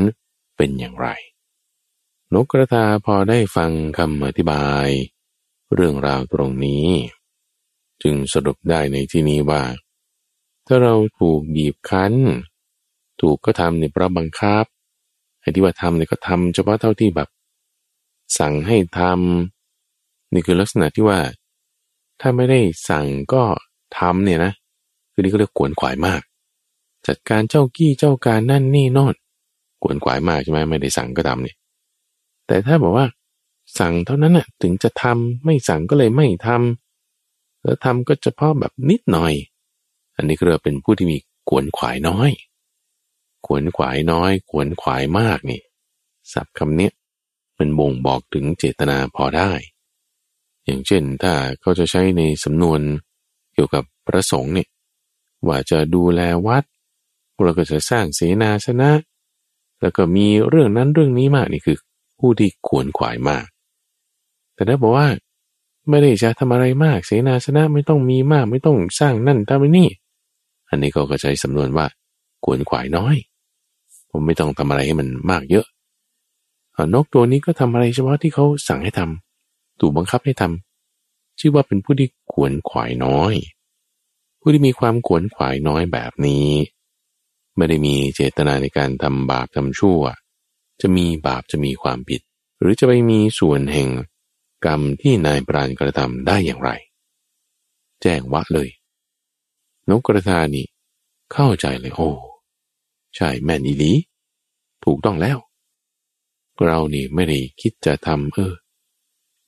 [0.58, 1.08] เป็นอย่างไร
[2.34, 4.88] นกกระทาพอได้ฟังคำอธิบาย
[5.74, 6.88] เรื่องราวตรงนี้
[8.04, 9.64] จึงสรุปได้ในที่นี้ว่า
[10.68, 12.14] ถ้าเราถูกบีบคั้น
[13.22, 14.66] ถูกก็ทำในเพราะบังคับ
[15.40, 17.30] ไอ้ที่ว่าทำเนี่ยก็ทำเฉพาะเท่าที่แบบ
[18.40, 21.20] สั่งให้ทำนี่คือลักษณะที่ว่า
[22.22, 23.44] ถ้าไม่ได้สั่งก็
[24.00, 24.52] ทำเนี่ยนะ
[25.12, 26.22] คือนี่ก็เรียกขวนขวายมาก
[27.08, 29.16] จัดการเจ้ากี้เจ้าการนั่นนี่นอน
[29.84, 31.56] ขวนขวายมากใช่ไหมไม่ได้สั่งก็ทำเนี่ย
[32.48, 33.06] แต่ถ้าบอกว่า
[33.80, 39.34] สั่งเท่านั้นน่ะถึงจะทำไม่สั่งก็เลยไม่ทำแล้วทำก็เฉพาะแบบนิดหน่อย
[40.16, 41.18] อันนี้ก็เรียกเป็นผู้ที่มี
[41.50, 42.32] ขวนขวายน้อย
[43.46, 45.62] ขวนขวายน้อย ขวนขวายมากนี่
[46.34, 46.90] ศัพท์คำนี้
[47.58, 49.52] มันบ่งบอกถึงเจตนาพอได้
[50.66, 52.80] อย่างเช่นถ้าเขาจะใช้ในสำนวน
[53.54, 54.68] เกี่ยวกับพระสงฆ์เนี่ย
[55.48, 56.64] ว่าจะดูแลวัด
[57.44, 58.92] เราก็จะสร้างเสนาสนะ
[59.82, 61.78] แล้วก็มีเรื่องนั้นเรื่องนี้มากนี่คือ
[62.20, 63.46] ผู้ที่ขวนขวายมาก
[64.54, 65.08] แต่ถ้าบอกว่า
[65.90, 69.90] ไม่ได้จะทำอะไรมาก เสนาสนะไม่ต้องมีมาก ไม่ต้องสร้างนั่นทำนี่
[70.72, 71.86] อันนี้เขาก็ใช้สำนวนว่า
[72.44, 73.16] ขวนขวายน้อย
[74.12, 75.66] ผมไม่ต้องทำอะไรให้มันมากเยอะ
[76.94, 83.34] นกตัวนี้ก็ทำอะไรเฉพาะที่เขาสั่งให้ทำถูกบังคับให้ทำชื่อว่าเป็นผู้ที่ขวนขวายน้อย
[84.40, 86.50] ผู้ที่มีความขวนขวายน้อยแบบนี้
[87.56, 90.02] ไม่ได้มีเจตนาในการทำบาปทำชั่ว
[90.82, 92.22] จะมีบาปจะมีความผิด
[92.60, 93.90] หรือจะไปมีส่วนแห่ง
[94.66, 96.72] กรรมที่นายปราณกระทำได้อย่างไร
[98.02, 98.70] แจ้งวะเลย
[99.92, 100.66] นกกระทานี่
[101.34, 102.10] เข้าใจเลยโอ้
[103.16, 103.94] ใช่แม่นอีลี
[104.84, 105.38] ถูกต้องแล้ว
[106.66, 108.54] เรานี่ไม่ได้คิดจะทำเออ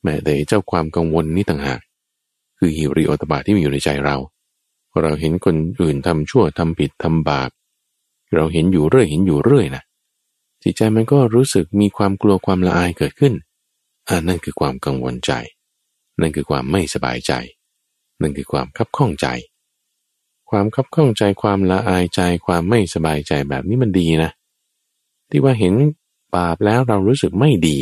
[0.02, 1.80] แม้แต่เจ้าความกังวลนี่ต่างหาก
[2.58, 4.16] คือหิริโอตบาที่มีอยู่ในใจเรา
[5.02, 7.50] เราเห็นคนอื่นทำชั่วทำผิดทำบาป
[8.34, 9.82] เราเห็นอยู่เรื่อยเห็นอยู่เรื่อยนะ
[10.62, 13.34] จิตใจมันก็รู้สึกมีความกลัวความละอายเกิดขึ้น
[14.08, 15.32] อันนั่นคือความกังวลใจ
[16.20, 17.32] นั่นคือความไม่สบายใจ
[18.20, 19.26] นั่นคือความคับข้องใจ
[20.54, 24.30] ความคับข้องใจความละอายใจความไม่สบายใจแบบนี้มันดีนะ
[25.30, 25.72] ที่ว่าเห็น
[26.36, 27.76] บาปแล้วเรารู้สึกไม่ดี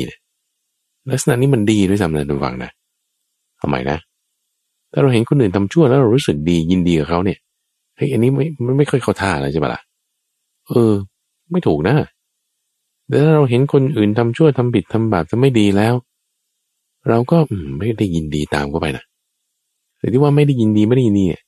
[1.11, 2.71] ลักษณะนี้มันดีด้วยซ้ำนะทุกฝังนะ
[3.61, 3.99] ทำไมนะ
[4.93, 7.39] ถ้าเราเห็นคนอื่นทำชั่วแล้วเรารู้สึกดียินดีกับเขาเนี่ย
[7.97, 9.81] เฮ้ยอันนี้ไม่ไม่ไม่ค่อยเข้าท่าเลยใช่ปะละ่ะ
[10.69, 10.93] เออ
[11.51, 11.95] ไม่ถูกนะ
[13.09, 15.95] แต่ถ้าเราเห็นคนอื่นทำชั่วทำผิดทำบาปจะไม่ดีแล้ว
[17.09, 17.39] เราก็
[17.79, 19.05] ไม่ได้ยินดีตามเข้าไปนะ
[19.99, 21.43] แต่ที่ว่าไม่ได้ยินดีไม่ได้ยินดีเนี่ย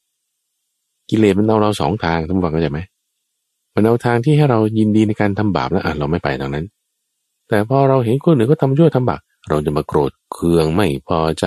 [1.10, 2.80] กิเลสมันเอาเราสองทางท่านฟังเข้าใจไหม
[3.74, 6.66] มันเอาทางที่ให้เรายินดีในการทำบาปแล้วอะเราไม่ไปทางนั้น
[7.48, 11.46] แต่พอเราเห็นคนอื่นก็ทำชั่วทำบาปเราจะมาโกรธเคืองไม่พอใจ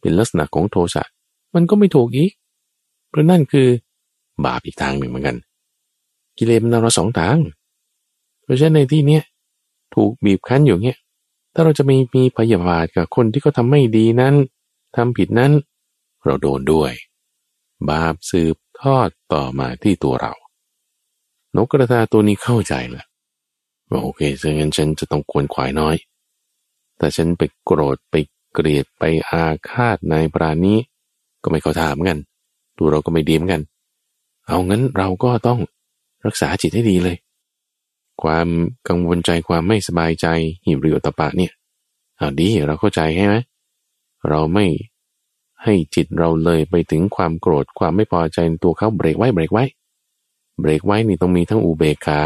[0.00, 1.02] เป็นลักษณะของโทสะ
[1.54, 2.30] มันก็ไม่ถูกอีก
[3.08, 3.68] เพราะนั่นคือ
[4.44, 5.36] บาปอีกทางหนึ่งเหมือนกัน
[6.38, 7.36] กิเลสมันเอาเราสองทาง
[8.42, 9.22] เพราะฉะนั้นในที่เนี้ย
[9.94, 10.98] ถูกบีบคั้นอยู่เนี้ย
[11.54, 14.34] ถ้าเราจะมีมีพยาบาทกับคนที่เขาทาไม่ดีนั้น
[14.96, 15.52] ทำผิดนั้น
[16.24, 16.92] เราโดนด้วย
[17.90, 20.32] บาปสืบ ทอดต่อมาที่ตัวเรา
[21.56, 23.06] นกกระทาตัวนี้เข้าใจแหละ
[23.90, 25.96] ว่าโอเคฉะนั้นฉันจะต้องควรขวายน้อย
[26.98, 28.14] แต่ฉันไปโกรธไป
[28.52, 30.78] เกลียดไปอาฆาตนายปรานี้
[31.42, 32.18] ก็ไม่เข้าทามกัน
[32.78, 33.62] ตัวเราก็ไม่ดีเหมือนกัน
[34.46, 35.60] เอางั้นเราก็ต้อง
[36.26, 37.16] รักษาจิตให้ดีเลย
[38.22, 38.48] ความ
[38.88, 40.26] กังวลใจความไม่สบายใจ
[40.64, 41.52] หิริโอตปะเนี่ย
[42.18, 43.36] เอาดีเราเข้าใจใช่ไหม
[44.28, 44.66] เราไม่
[45.66, 49.64] ให้จิตเราเลยไปถึงความโกรธความไม่พอใจตัวเขาเบรกไว้เบรกไว้
[50.60, 52.20] เบรกไว้นี่ต้องมีทั้งอุเบกขา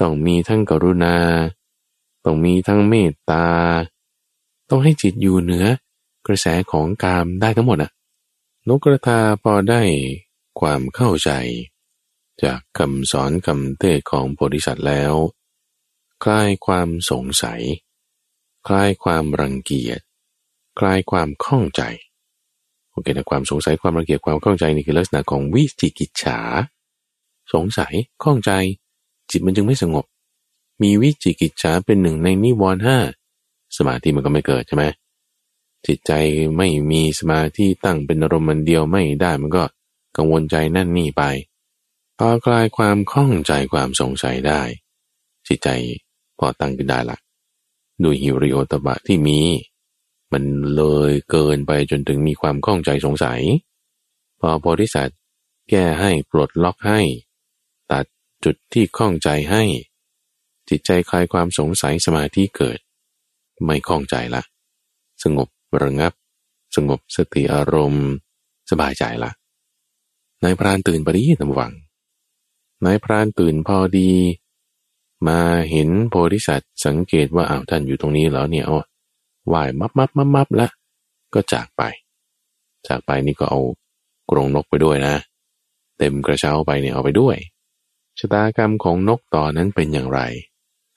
[0.00, 1.16] ต้องมีทั้งกรุณา
[2.24, 3.46] ต้องมีทั้งเมตตา
[4.68, 5.66] ต้องให้จิตอยู่เหนือ
[6.26, 7.90] กระแสของกามได้ทั้งหมดอะ
[8.68, 9.82] นกกระทาพอได้
[10.60, 11.30] ความเข้าใจ
[12.42, 15.14] จากคำสอนคำเทศของโพธิสัตว์แล้ว
[16.24, 17.62] คลายความสงสัย
[18.68, 20.00] คลายความรังเกียจ
[20.78, 21.82] คลายความข้องใจ
[22.96, 26.38] โอเคนะความสงสัยความรังเกียจความข้องใจนี่คือลักษณะของวิจิกิจฉา
[27.52, 28.50] สงสัยข้องใจ
[29.30, 30.04] จิตมันจึงไม่สงบ
[30.82, 32.98] มีวิจิกิจฉาเป็นหนึ่งในนิวรณ์ห้า
[33.76, 34.84] สมาธิมันก็ไม่เกิดใช่ไหม
[35.86, 36.12] จิตใจ
[36.56, 39.64] ไม่มีสมาธิตั้งเป็นอารมณ์มันเดียวไม่ได้มันก็
[40.16, 41.22] กังวลใจนั่นนี่ไป
[42.18, 44.60] พอคลายความข้องใจความสงสัยได้
[45.46, 45.68] จิตใจ
[46.38, 47.18] พอตั้งขึ้นได้ละ
[48.02, 49.38] ดูฮิริโอตบะที่มี
[50.32, 50.44] มัน
[50.76, 53.40] เลยเกินไปจนถึงมีความข้องใจสงสัย
[54.40, 55.18] พอโพธิสัตว์
[55.70, 57.00] แก้ให้ปลดล็อกให้
[57.92, 58.04] ตัด
[58.44, 59.62] จุดที่ข้องใจให้
[60.68, 62.78] จิตใจคลายความสงสัยสมาธิเกิด
[63.64, 64.42] ไม่ข้องใจละ
[65.22, 65.48] สงบ
[65.82, 66.12] ระงับ
[66.76, 68.06] สงบสติอารมณ์
[68.70, 69.30] สบายใจละ
[70.44, 71.72] นายพรานตื่นปรีตำวัง
[72.84, 74.10] นายพรานตื่นพอดี
[75.28, 78.72] มาเห็นโพธิสัตว์สังเกตว่าอ้าวท่านอยู่ตรงนี้แล้วเนี่ยเอ
[79.46, 80.70] ไหวมับมับมับมับแล้ว
[81.34, 81.82] ก็จากไป
[82.86, 83.60] จากไปนี่ก็เอา
[84.30, 85.14] กรงนกไปด้วยนะ
[85.98, 87.36] เต็มกระเช้าไปเนี่ยเอาไปด้วย
[88.18, 90.20] ชะตากรรมของนกต่อนนั้นเป็นอย่างไร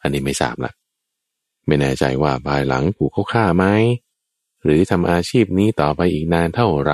[0.02, 0.72] อันนี้ไม่ทราบละ
[1.66, 3.66] ไม่แน่ใจว่าภายหลังผูกเขาฆ่าไหม
[4.64, 6.94] หรือทำอาชีพนี้ต่อไปอีกนานเท่าไร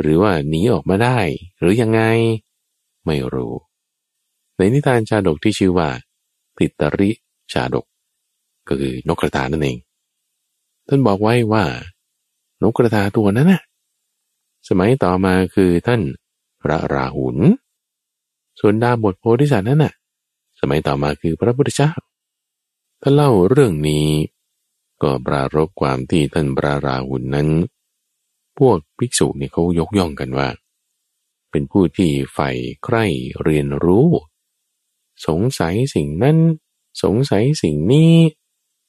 [0.00, 1.18] หรือว่าหนีออกมาได้
[1.58, 2.00] หรือยังไง
[3.06, 3.54] ไม่รู้
[4.56, 5.88] ในนิทานชาดกที่ชื่อว่า
[6.58, 7.10] ติตริ
[7.52, 7.86] ชาดก
[8.68, 9.78] ก็คือนกกระทานั่นเอง
[10.88, 11.64] ท่านบอกไว้ว่า
[12.62, 13.62] นกกระทาตัวนั้นนะ
[14.68, 16.00] สมัยต่อมาคือท่าน
[16.62, 17.38] พระราหุล
[18.60, 19.94] ส่วนดาบทโพธิสัตว์นั้นน่ะ
[20.60, 21.92] สมัยต่อมาคือพระพุทธเจ้า
[23.02, 24.08] ถ้านเล่าเรื่องนี้
[25.02, 27.48] ก็ปรารบความที่ท่านพระราหุลนั้น
[28.58, 30.48] พวกภิกษุเนี่ยเขายกย่องกันว่า
[31.50, 32.50] เป็นผู้ที่ใฝ่
[32.84, 33.04] ใคร่
[33.42, 34.08] เรียนรู้
[35.26, 36.36] สงสัยสิ่งนั้น
[37.02, 38.12] สงสัยสิ่งนี้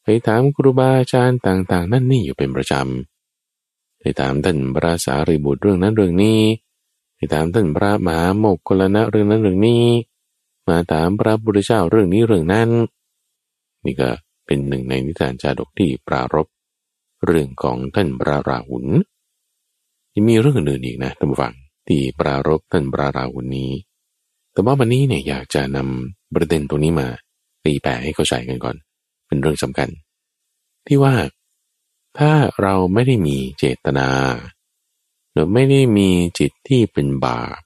[0.09, 6.39] ไปถามครูบาอาจารย์ต่างๆ นั่นนี่อยู่เป็นประจำไปถามท่านพระสารีบุตรเรื่องนั้นเรื่องนี้
[7.15, 9.83] ไปถามท่านพระมหาโมกขลนะเรื่องนั้นเรื่องนี้
[10.67, 12.69] มาถามพระบุตรเจ้าเรื่องนี้เรื่องนั้น
[13.85, 14.09] นี่ก็
[14.45, 16.47] เป็นหนึ่งในนิทานจาดกที่ปรารบ
[17.25, 18.85] เรื่องของท่านพระราหุล
[20.13, 21.53] ยังมีเรื่องอื่นอีกนะท่านผู้ฟัง
[21.87, 23.71] ที่ปรารบท่านปราราหุนนี้
[24.51, 27.07] แต่ว่าวันนี้เนี่ยอยากจะนำประเด็นตรงนี้มา
[27.65, 28.75] ตีแปะให้เข้าใจกันก่อน
[29.27, 29.89] เป็นเรื่องสำคัญ
[30.87, 31.15] ที่ว่า
[32.17, 34.09] ถ้าเราไม่ได้มีเจตนา
[35.31, 36.09] หรือไม่ได้มี
[36.39, 37.59] จิตที่เป็นบาป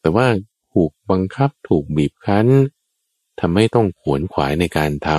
[0.00, 0.26] แต่ว่า
[0.72, 2.46] ถูกบังคับถูกบีบคั้น
[3.40, 5.10] ทำให้ต้องขวนขวายในการท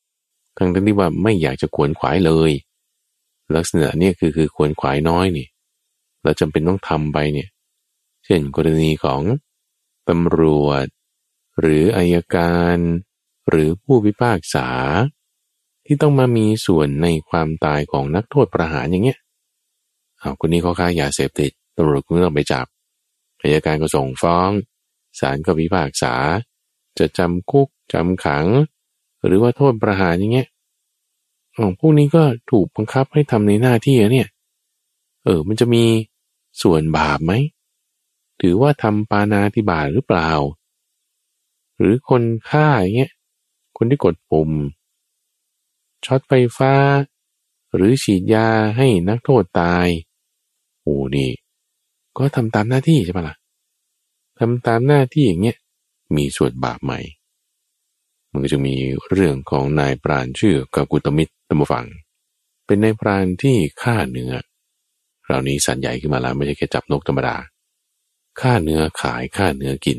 [0.00, 2.50] ำทั้งที่ว่าไม่อยากจะขวนขวายเลย
[3.56, 5.46] ลักษณะนี้คือคือขวนขวายน้อยนี่
[6.22, 7.48] เราจำเป็นต้องทำไปเนี่ย
[8.24, 9.22] เช่นกรณีของ
[10.08, 10.86] ตำรวจ
[11.60, 12.76] หรืออายการ
[13.48, 14.68] หรือผู้พิพากษา
[15.86, 19.18] ที่ต้องมามีส่วนในความตายของนักโทษประหารอย่างเงี้ย
[20.18, 22.66] เอาคนนี้เขาค้ายาเสพติดตำรวจก็ต้องไปจับ
[23.40, 24.50] อายการก็ส่งฟ้อง
[25.20, 26.14] ศาลก็พิพากษา
[26.98, 28.46] จะจำคุกจำขัง
[29.24, 30.48] หรือว่าโทษประหารอย่างเงี้ย
[31.58, 34.28] ของพวกนี้ก็ถูกบังคับให้ทำในหน้าที่เนี่ย
[35.24, 35.84] เออ มันจะมี
[36.62, 37.32] ส่วนบาปไหม
[38.40, 40.30] ถือว่าทำปานาติบาตหรือเปล่า
[41.78, 43.12] หรือคนฆ่าอย่างเงี้ย
[43.82, 44.50] คนที่กดปุ่ม
[46.04, 46.72] ช็อตไฟฟ้า
[47.74, 49.86] หรือฉีดยาให้นักโทษตาย
[50.82, 51.30] โอ้นี่
[52.18, 53.36] ก็ทำตามหน้าที่ใช่ปะละ่ะ
[54.38, 55.56] ทำตามหน้าที่อย่างเงี้ย
[56.16, 57.00] มีส่วนบาปใหม่
[58.30, 58.74] มันก็จะมี
[59.12, 61.86] เรื่องของนายปราณชื่อกากุตมิตรตมฟัง
[62.66, 64.32] เป็นนายปราณที่ฆ่าเนื้อ
[65.24, 67.36] คราวนี้สันใหญ่ขึ้นมาแล้วไม่ใช่แค่จับนกธรรมดา
[68.40, 69.98] ฆ่าเนื้อขายฆ่าเนื้อกิน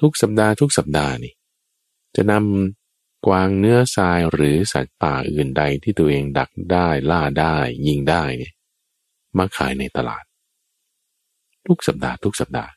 [0.00, 1.32] ทุกสัปดาห์ทุกสัปดาห์นี่
[2.16, 8.52] จะนำกวางเนื้อทรายหรือสัตว์ป่าอื่นใดที่ตัวเองดักได้ล่าได้ยิงได้เนี่ย
[9.38, 10.24] มาขายในตลาด
[11.66, 12.70] ทุกสัปดาห์ทุกสัปดาห์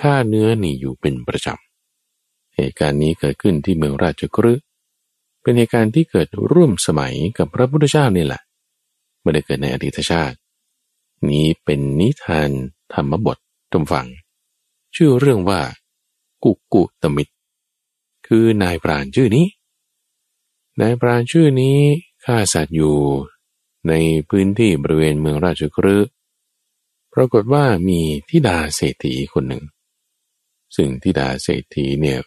[0.00, 4.64] ค่าเนื้อนี่อยู่เป็นประจำเหตุการณ์นี้เกิดขึ้นที่เมืองราชกฤห์
[5.42, 8.42] เป็นเหตุการณ์ที่เกิดร่วมสมัยกับพระพุทธเจ้านี่แหละ
[9.20, 10.36] ไม่ได้เกิดในอดีตชาติ
[11.28, 12.50] นี้เป็นนิทาน
[12.92, 13.38] ธรรมบท
[13.72, 14.06] ตมฟัง
[14.96, 15.60] ชื่อเรื่องว่า
[16.44, 17.32] กุกุตมิตร
[18.28, 19.46] คือนายปราณชื่อนี้
[20.80, 21.78] นายปราณชื่อนี้
[22.24, 22.96] ฆ่าสัตว์อยู่
[23.88, 23.92] ใน
[24.28, 26.10] พื้นที่บริเวณเมืองราชกฤห์
[27.12, 29.64] ปรากฏว่ามีทิดาเศรษฐีคนหนึ่ง
[30.76, 32.18] ซึ่งทิดาเศรษฐีเนี่ย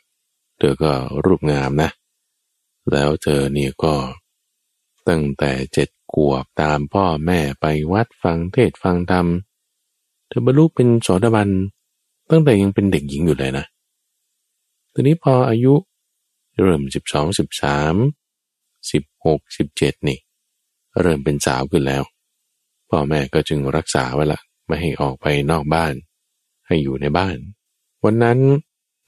[0.57, 0.93] เธอก็
[1.25, 1.89] รูปงามนะ
[2.91, 3.95] แล้วเธอเนี่ยก็
[5.07, 9.25] ตั้งแต่เจ็ดขวบตามพ่อแม่ไปวัดฟังเทศฟังธรรม
[10.27, 11.49] เธอบรรลุเป็นโสดาบัน
[12.29, 13.65] ตั้งแต่ยังเป็นเด็กหญิงอยู่เลยนะ
[14.93, 15.73] ทีนี้พออายุ
[16.59, 17.95] เริ่มสิบสองสิบสาม
[18.91, 20.19] สิบหกสิบเจ็ดนี่
[21.01, 22.03] เริ่มเป็นสาวขึ้นแล้ว
[22.89, 25.93] พ่อแม่ก็จึงรักษาไว้ละไม่ให้ออกไปนอกบ้าน
[26.67, 27.37] ให้อยู่ในบ้าน
[28.03, 28.39] วันนั้น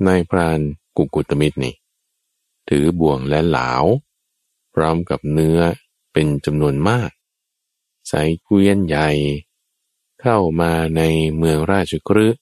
[0.08, 0.60] นายพราน
[0.98, 1.76] กุกุตมิตรนี่
[2.70, 3.72] ถือบ่วงและเหลา
[4.74, 5.60] พร้อมกับเนื้อ
[6.14, 7.12] เป็นจำนวนมาก
[8.08, 9.10] ใส่เกวียนใหญ่
[10.22, 11.02] เข้ามาใน
[11.38, 12.40] เมืองราชกฤห์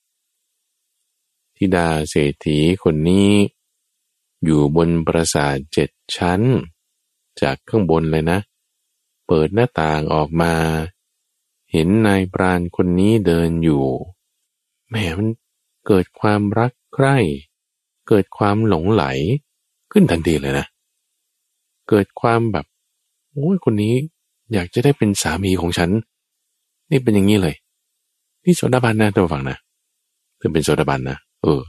[1.55, 3.31] ธิดาเศรษฐีคนนี้
[4.45, 6.41] อยู่บนปราสาทเจ็ดชั้น
[7.41, 8.39] จากข้างบนเลยนะ
[9.27, 10.53] เปิดหน้าต่างออกมา
[11.71, 13.85] เห็นนายปราณคนนี้เดินอยู่
[14.89, 15.27] แหมมัน
[15.87, 17.17] เกิดความรักใคร่
[18.07, 19.03] เกิดความหลงไหล
[19.91, 20.65] ขึ้นทันทีเลยนะ
[21.89, 22.65] เกิดความแบบ
[23.31, 23.93] โอ้ยคนนี้
[24.53, 25.89] อยากจะได้เป็นสามีของฉัน
[26.91, 27.55] นี่เป็นอย่างนี้เลย
[28.43, 29.57] นี่โสดาบันนะตัวฝั่งนะ
[30.35, 31.61] เพื่อเป็นโสดาบันนะเออ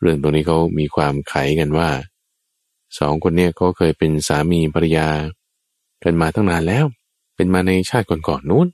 [0.00, 1.90] เรื่องตรงนี้เขามีความไขกันว่า
[2.98, 5.08] สองคนเนี้ยเขาเคยเป็นสามีภรรยา
[6.04, 6.84] กันมาตั้งนานแล้ว
[7.36, 8.68] เป็นมาในชาติก่อนๆนู้น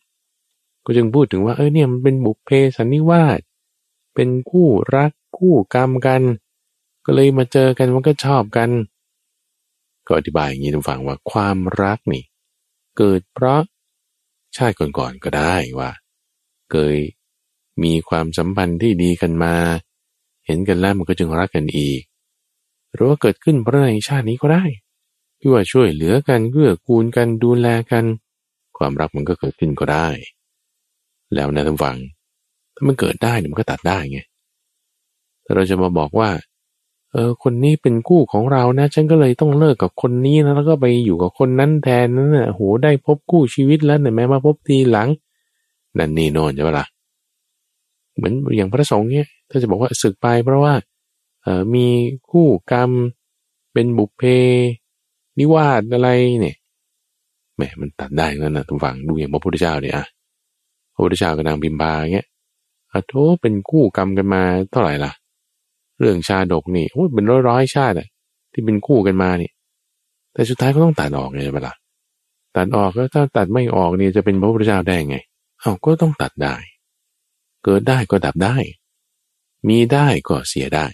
[0.85, 3.41] ก็จึงพูดถึงว่าเออเนี่ยมันเป็นบุพเพสันนิวาส
[4.15, 6.23] เป็นคู่รักคู่กรรมกัน
[7.05, 8.71] ก็เลยมาเจอกันมันก็ชอบกัน
[10.07, 12.25] ก็อธิบายอย่างนี้ทุกฝั่งว่าความรักนี่
[12.99, 13.63] เกิดเพราะ
[14.57, 15.91] ชาติก่อนๆก็ได้ว่า
[16.71, 16.97] เคย
[17.83, 19.55] มีความสัมพันธ์ที่ดีกันมา
[20.47, 22.01] เห็นกันแล้วมันก็จึงรักกันอีก
[22.95, 24.65] หรือว่าเกิดขึ้นเพราะในชาตินี้ก็ได้
[25.39, 28.05] ที่ว่าช่วยเหลือกันเกื้อกูลกันดูแลกัน
[28.79, 30.09] ความรักมันก็เกิดขึ้นก็ได้
[31.35, 31.97] แล้วนะท่านฟัง
[32.75, 34.21] ถ้ามันเกิดได้เนี่ยมันก็ตัดได้ไง
[35.43, 36.29] แต่เราจะมาบอกว่า
[37.13, 45.09] เออคนนี้เป็นคู่ของเรานะ ฉันก็เลยต้องเลิกกับคนนี้นะแล้วก็ไปอยู่กับคนนั้นแทนนั่นน่ะโหได้พบคู่ชีวิตแล้วเนี่ยแม้มาพบทีหลัง
[45.99, 46.87] นั่นนี่โน่นใช่ปะละ่ะ
[48.17, 50.75] เหมือนอย่างพระสงฆ์เนี่ย ถ้าจะบอกว่าศึกไปเพราะว่า
[51.75, 51.87] มี
[52.31, 52.90] คู่กรรม
[53.73, 54.23] เป็นบุพเพ
[55.38, 56.09] นิวาสอะไร
[56.40, 56.57] เนี่ย
[57.57, 60.07] แหมมันตัดได้งั้นนะทุกฝั่งดูอย่างพระพุทธเจ้าเนี่ยอะ
[60.94, 62.27] พระพุทธเจ้ากับนางบิมบาเงี้ย
[62.92, 65.13] อะโทเป็นคู่กรรมกันมาเท่าไหร่ล่ะ
[65.98, 68.09] เรื่องชาดกนี่โอ้เป็นร้อยร้อยชาติอะ
[68.52, 69.50] ที่เป็นคู่กันมานี่
[70.33, 71.75] แต่สุดท้ายก็ต้องตัดออกไงใช่ไหมล่ะ
[72.57, 75.17] ตัดออกแล้วถ้าตัดไม่ออกเนี่ยจะเป็นพระพุทธเจ้าได้ไง
[75.61, 76.57] เอาก็ต้องตัดได้
[77.65, 78.57] เกิดได้ก็ดับได้
[79.69, 80.87] มีได้ก็เสียได้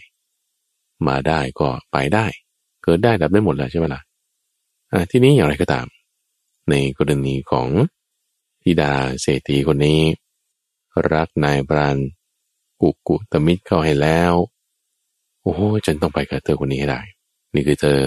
[1.07, 2.27] มาได้ก็ไปได้
[2.83, 4.01] เกิดได้ดับได้หมดแล้วใช่ไหมล่ะ
[4.93, 5.87] อ่าที่นี้อย่างไรก็ตาม
[6.71, 7.69] ในกรณีของ
[8.63, 10.01] ธิดาเศรษฐีคนนี้
[11.13, 11.97] รักนายปราณ
[12.81, 14.33] กุกุตมิตรเข้าให้แล้ว
[15.43, 17.01] โอ้โหฉันต้องไปกับเธอคนนี้ให้ได้
[17.55, 18.01] นี่คือเธอ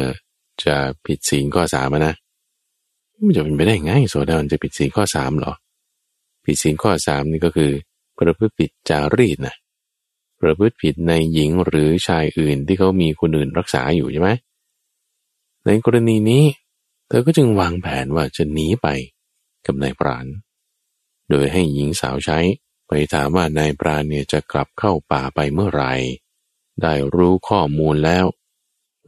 [0.64, 2.16] จะผิดศีลข้อสามนะ
[3.26, 5.54] มันจะเป็นไปได้ไงโสดาบันจะผิดศีลข้อสามหรอ
[6.46, 7.72] ผิดศีลข้อสามนี่ก็คือ
[8.18, 9.56] ประพฤติผิดจารีตนะ
[10.44, 14.30] ประพฤติผิดในหญิงหรือชายอื่นที่เขามีคนอื่นรักษาอยู่ใช่ไหม
[15.66, 16.44] ในกรณีนี้
[17.08, 18.88] เธอก็จึงวางแผนว่าจะหนีไป
[19.66, 20.26] กับนายปราณ
[21.30, 22.40] โดยให้หญิงสาวใช้
[22.88, 25.94] ไปถามว่านายปราณเนี่ยจะกลับเข้าป่าไปเมื่อไหร่
[26.82, 28.26] ได้รู้ข้อมูลแล้ว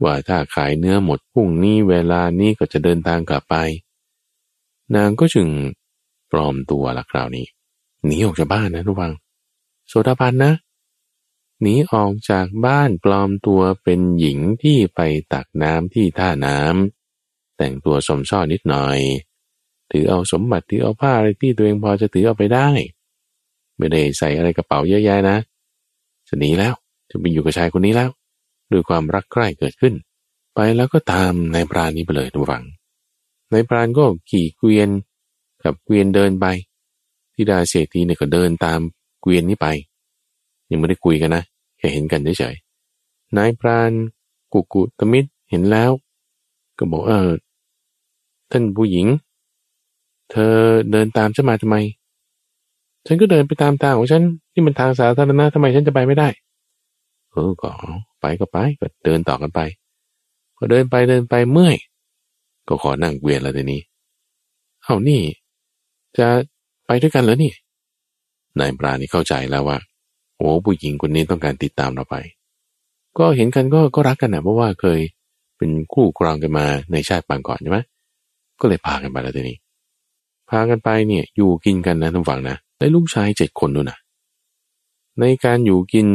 [0.02, 3.56] ว่าถ้าขายเนื้อหมดพรุ่งนี้เวลานี้ก็จะเดินทางกลับไป
[4.96, 5.48] นางก็จึง
[6.32, 7.46] ปลอมตัวละคราวนี้
[8.04, 9.12] หนีออกจากบ้านนะทุกวัง
[9.88, 10.52] โสดาบันนะ
[11.62, 15.00] หนีออกจากบ้านปลอมตัวเป็นหญิงที่ไป
[15.32, 18.98] ตักน้ำที่ท่าน้ำแต่งตัวสมช่อนิดหน่อย
[19.92, 22.68] ถือเอาสมบัติถือเอาผ้าอะไรที่ตัวเองพอจะถือเอาไปได้
[23.76, 25.38] ไม่ได้ใส่อะไรกระเป๋าเยอะแยะนะ
[26.28, 26.74] จะหนีแล้ว
[27.10, 28.10] จะไปอยู่กับชายคนนี้แล้ว
[28.72, 29.94] ด้วยความรักใคร่เกิดขึ้น
[30.54, 32.64] ไปแล้วก็ตามนายปราณนี้ไปเลยทุกฝัง
[33.52, 34.88] นายปราณก็ขี่เกวียน
[35.64, 36.46] กับเกวียนเดินไป
[37.34, 38.80] ทิดาเศรษฐีเนี่ยก็เดินตาม
[39.22, 39.66] เกวียนนี้ไป
[40.70, 41.42] ยังไม่ได้คุยกันนะ
[41.78, 43.92] แค่เห็นกันเฉยๆนายพราน
[44.52, 45.90] กุกุตมิตรเห็นแล้ว
[46.78, 47.30] ก็บอกเออ
[48.50, 49.06] ท่านผู้หญิง
[50.30, 50.54] เธอ
[50.90, 51.76] เดินตามฉันมาทำไม
[53.06, 56.28] ฉันก็เดินไปตามทางของฉันที่มันทางสาธารณะทำไมฉันจะไปไม่ได้
[57.30, 57.70] เออก็
[58.20, 59.60] ไปก็ไปก็เดินต่อกันไป
[60.56, 61.76] พอเดินไปเดินไปเมื่อย
[62.68, 63.80] ก็ขอนั่งเกวียนแล้วทีนี้
[64.82, 65.20] เอานี่
[66.18, 66.28] จะ
[66.86, 67.52] ไปด้วยกันเหรอนี่
[68.58, 69.78] นายปราณีเข้าใจแล้วว่า
[70.36, 72.16] โอ้ผู้หญิงคนนี้ต้องการติดตามเราไป
[73.18, 75.00] ก็เห็นกันก็ก็รักกันนะเพราะว่าเคย
[75.56, 77.78] เป็นคู่ครองกันมาในชาติปางก่อนใช่ไหม
[78.60, 79.58] ก็เลยพากันไปแล้วทีนี้
[80.50, 83.98] พากันไปเนี่ยอยู่กินกันนะทุกฝั่งนะได้ลูกชายเจ็ดคนด้วยนะ
[85.20, 86.06] ในการอยู่กิน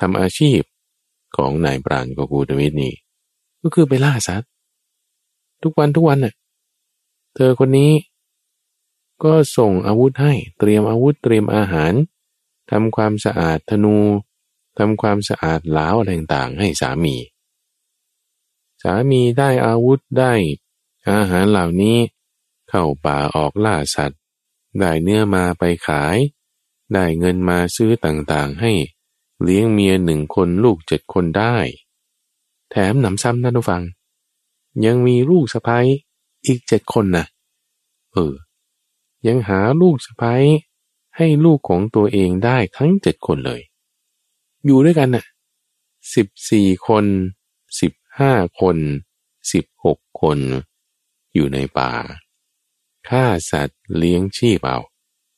[0.00, 0.60] ทำอาชีพ
[1.36, 2.92] ของนายปราณกับกูตมิตรนี่
[3.62, 4.48] ก็คือไปล่าสัตว์
[5.62, 6.34] ทุกวันทุกวันน่ะ
[7.34, 7.90] เธอคนนี้
[9.24, 11.92] ก็ส่งอาวุธให้เตรียมอาวุธเตรียมอาหาร
[12.72, 13.96] ทำความสะอาดธนู
[14.78, 17.16] ทำความสะอาดหลาวอะไรต่างๆให้สามี
[18.82, 20.32] สามีได้อาวุธได้
[21.10, 21.98] อาหารเหล่านี้
[22.68, 24.20] เข้าป่าออกล่าสัตว์
[24.78, 26.16] ได้เนื้อมาไปขาย
[26.92, 28.72] ได้เงินมาซื้อต่างๆให้
[29.42, 31.56] เลี้ยงเมียหนึ่งคนลูกเจ็ดคนได้
[32.70, 33.82] แถมหนำซ้ำท่านผู้ฟัง
[34.84, 35.86] ยังมีลูกสะพ้ย
[36.46, 37.26] อีกเจ็ดคนนะ
[38.12, 38.34] เออ
[39.26, 40.44] ยังหาลูกสะพ้ย
[41.16, 43.60] ให้ลูกของตัวเองได้ทั้งเจ็ดคนเลย
[44.64, 45.24] อยู่ด้วยกันน่ะ
[46.14, 47.04] สิบสี่คน
[47.80, 48.76] สิบห้าคน
[49.52, 50.38] สิบหกคน
[51.34, 51.90] อยู่ในป่า
[53.08, 54.78] ฆ่าสัตว์เลี้ยงชีพเอา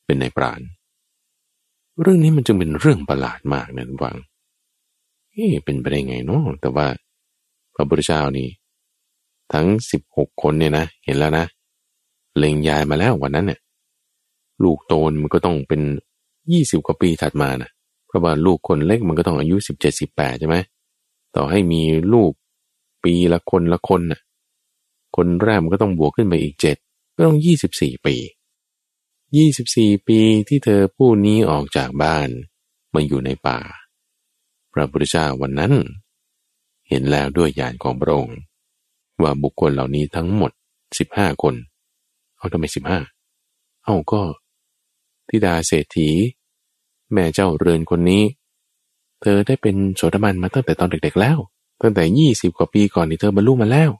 [0.04, 0.60] เป็นในปราณ
[2.00, 4.16] เรื่องนี้มันจึงเป็นเรื่องประหลาดมากนะทุกฝัง
[5.32, 6.86] เอ๊เป็นไปได้ไงเนาะแต่ว่า
[7.74, 8.48] พระพุทธเจ้านี่
[9.52, 11.46] ทั้งสิบหกคนเนี่ยนะ เห็นแล้วนะ
[12.38, 13.60] เล็งยายมาแล้ววันนั้นเนี่ย
[14.62, 15.80] ลูกโตนมันก็ต้องเป็น
[16.52, 17.70] ยี่สิบกว่าปีถัดมานะ
[18.06, 20.56] เพราะว่าลูกคนเล็กมันก็ต้องอายุสิบเจ็ดสิบแปดใช่ไหม
[21.36, 21.82] ต่อให้มี
[22.12, 22.32] ลูก
[23.04, 24.20] ปีละคนละคนน่ะ
[25.16, 26.76] คนแรกมันก็ต้องบวกขึ้นไปอีกเจ็ด
[27.16, 28.16] ก็ต้องยี่สิบสี่ปี
[29.36, 32.28] ยี่สิบสี่ปีที่เธอผู้นี้ออกจากบ้าน
[32.94, 33.58] มาอยู่ในป่า
[34.72, 35.72] พระพุทธเจ้าวันนั้น
[36.88, 38.38] เห็นแล้วด้วยญาณของพระองค์
[39.22, 40.52] ว่าบุคคลเหล่านี้ทั้งหมด
[40.98, 41.54] สิบห้าคน
[42.36, 43.00] เอาทำไมสิบห้า
[43.84, 44.22] เอาก็
[45.28, 46.08] ธิดาเศรษฐี
[47.12, 48.22] แม่เจ้าเรือนคนนี้
[49.20, 51.38] เธอได้เป็นโสดาบันมาตั้งแต่ตอนเด็กๆแล้ว
[51.82, 53.90] ตั้งแต่ยี่สิบกว่าปีก่อนที่เธอบรรลุมาแล้ว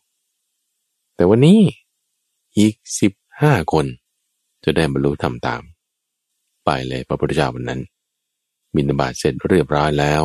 [1.17, 1.61] แต่วันนี้
[2.59, 3.87] อีกสิบห้าคน
[4.65, 5.63] จะได้บรรลุทำตาม
[6.65, 7.81] ไปเลยพระพุทธเจ้าวันนั้น
[8.75, 10.23] บินบาตเสร็จเรียบร้อยแล้ว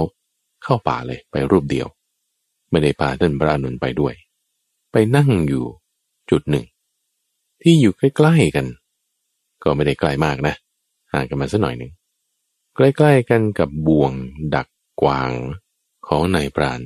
[0.63, 1.87] เข้าป่าเลยไปรูปเดียว
[2.71, 4.13] ไม่ได้พาท่านพระนุนไปด้วย
[4.91, 5.65] ไปนั่งอยู่
[6.31, 6.65] จุดหนึ่ง
[7.61, 8.65] ที่อยู่ใกล้ๆกัน
[9.63, 10.55] ก็ไม่ได้ใกลมากนะ
[11.13, 11.91] ห่างกันมาสักหน่อยหนึ่ง
[12.75, 14.11] ใกล้ๆกันกับบ่วง
[14.55, 14.67] ดัก
[15.01, 15.31] กวาง
[16.07, 16.79] ของนายปราณ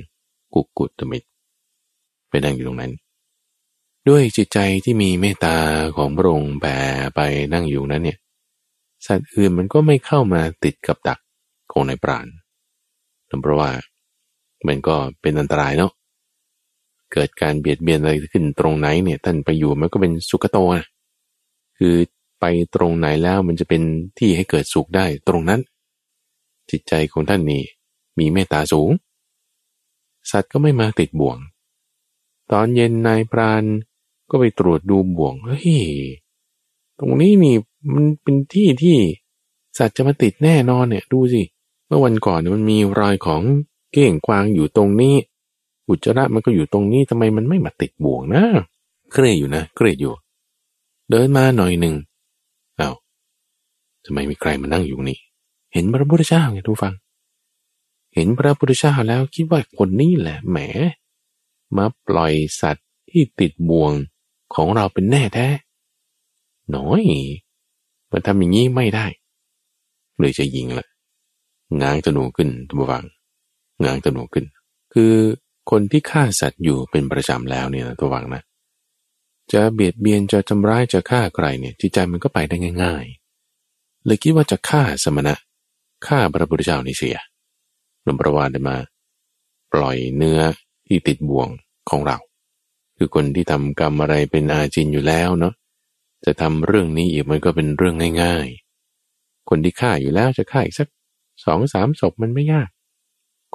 [0.54, 1.28] กุกกุตมิตร
[2.28, 2.92] ไปนั่งอยู่ตรงนั้น
[4.08, 5.56] ด้วยจิตใจที่มีเมตตา
[5.96, 6.76] ของพระองค์แผ่
[7.14, 7.20] ไป
[7.52, 8.18] นั่งอยู่นั้นเนี่ย
[9.06, 11.18] สัตว์อื่นมันก็ไม่เข้ามาติดกับดัก
[11.72, 12.26] ของนายปราณ
[13.28, 13.70] นั่นเพราะว่า
[14.66, 15.92] มันก็เป็นอันตรายเนาะ
[17.12, 20.86] เกิดการเบียดเบียนอะไรขึ้นตรงไหนเนี่ยท่านไปอยู่มันก็เป็นสุกโตนะ
[21.78, 21.94] คือ
[22.46, 23.82] ไปตรงไหนแล้วมันจะเป็น
[24.18, 25.60] ที่ให้เกิดสุขได้ตรงนั้น
[26.70, 27.62] จิตใจของท่านนี่
[28.18, 28.90] มีเมตตาสูง
[30.30, 31.38] สัตว์ก็ไม่มาติดบ่วง
[32.52, 33.64] ตอนเย็นนายพราน
[34.30, 35.74] ก็ไปตรวจดูบ่วงเฮ้ย
[36.98, 37.56] ตรงนี้นี่
[37.94, 38.98] มันเป็นที่ที่
[39.78, 41.42] สัตว์จะมาติดแน่นอนเนี่ย ดูสิ
[41.86, 43.42] เมื่อวันก่อนเนี่ยมันมีรอยของ
[43.92, 45.14] เก้งกวางอยู่ตรงนี้
[45.88, 48.44] อุจจาระมันก็อยู่ตรงนี้ทำไมมันไม่มาติดบ่วงนะ
[49.12, 50.14] เครียดอยู่นะเครียดอยู่
[51.10, 51.94] เดินมาหน่อยหนึ่ง
[54.04, 55.18] ทำไมมีใครมานั่งอยู่นี่
[55.72, 56.94] เห็นพระพุทธเจ้าไงทุกฟัง
[58.14, 60.58] เห็นพระพุทธเจ้าแล้วคิดว่าคนนี้แหละแหม
[61.76, 63.92] มาปล่อยสัตว์ที่ติดบ่วง
[64.54, 65.48] ของเราเป็นแน่แท้
[66.76, 67.02] น้อย
[68.10, 69.06] มันทำอย่างนี้ไม่ได้
[70.18, 70.86] เลยจะยิงละ
[71.80, 73.04] ง้างตนูขึ้นทุกฝัง
[73.84, 74.44] ง้างตนูขึ้น
[74.94, 75.14] คือ
[75.70, 78.42] คนที่ฆ่าสัตว์อยู่เป็นประจำแล้วเนี่ยนะตัววังนะ
[79.52, 83.23] จะเบียดเบียนจะทำร้ายจะฆ่าใครเนี่ยจิตใจมันก็ไปได้ง่ายๆ
[84.06, 85.34] เลยคิดว่าจะฆ่าสมณะ
[86.06, 87.18] ฆ่าพระพุทธเจ้านี่เสีย
[88.02, 88.76] หลวงประวานได้มา
[89.72, 90.40] ปล่อยเนื้อ
[90.86, 91.48] ที่ติดบ่วง
[91.90, 92.18] ของเรา
[92.96, 95.54] คือคนที่ทำกรรมอะไรเป็นอาจินอยู่แล้วเนาะ
[96.24, 98.46] จะทำเรื่องนี้อีกมันก็เป็นเรื่องง่าย
[98.98, 100.88] ๆ คนที่ฆ่าอยู่แล้วจะฆ่าอีกสัก
[101.44, 102.68] สองสามศพมันไม่ยาก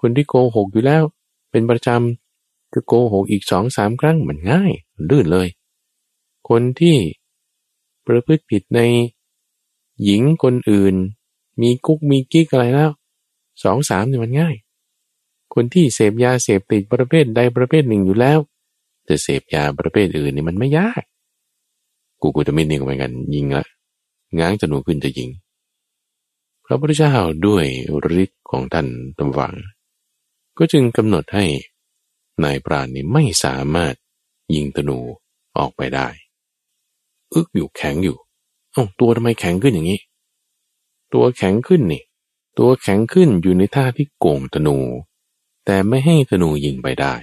[0.01, 1.03] คนที่โกหกอยู่แล้ว
[1.51, 4.71] เป็นประจำจะโกหกอีกสองสามครั้งมันง่าย
[5.09, 5.47] ลื่นเลย
[6.49, 6.97] คนที่
[8.05, 8.81] ประพฤติผิดใน
[10.03, 10.95] หญิงคนอื่น
[11.61, 12.91] มีกุ๊กมีกิ๊กอะไรแล้ว
[13.63, 14.55] สองสามเนี่ยมันง่าย
[15.53, 18.39] คนที่เสพยาเสพติดประเภทใดประเภทหนึ่งอยู่แล้ว
[19.07, 21.03] จะเสพยาประเภทอื่นนี่มันไม่ยาก
[22.21, 23.65] กูกูจะไม่นิ่งเหมือนกันยิงละ
[24.39, 25.29] ง้างจนูขึ้นจะยิง
[26.65, 27.13] พระพุทธเจ้า
[27.47, 27.65] ด้วย
[28.23, 28.87] ฤทธิ์ของท่าน
[29.17, 29.53] ตำวัง
[30.57, 31.45] ก็จึงกำหนดให้
[32.43, 33.95] นายปราณนี้ไม่สามารถ
[34.55, 34.97] ยิงธนู
[35.57, 36.07] ออกไปได้
[37.33, 38.17] อึกอยู่แข็งอยู่
[38.71, 39.99] เอ้าตัวทำไมแข็งขึ้นอย่างนี้
[41.13, 42.03] ตัวแข็งขึ้นนี่
[42.57, 44.77] ตัวแข็งขึ้นอยู่ในท่าที่โก่งธนู
[45.65, 47.13] แต่ไม่ให้ธนูยิงไปได้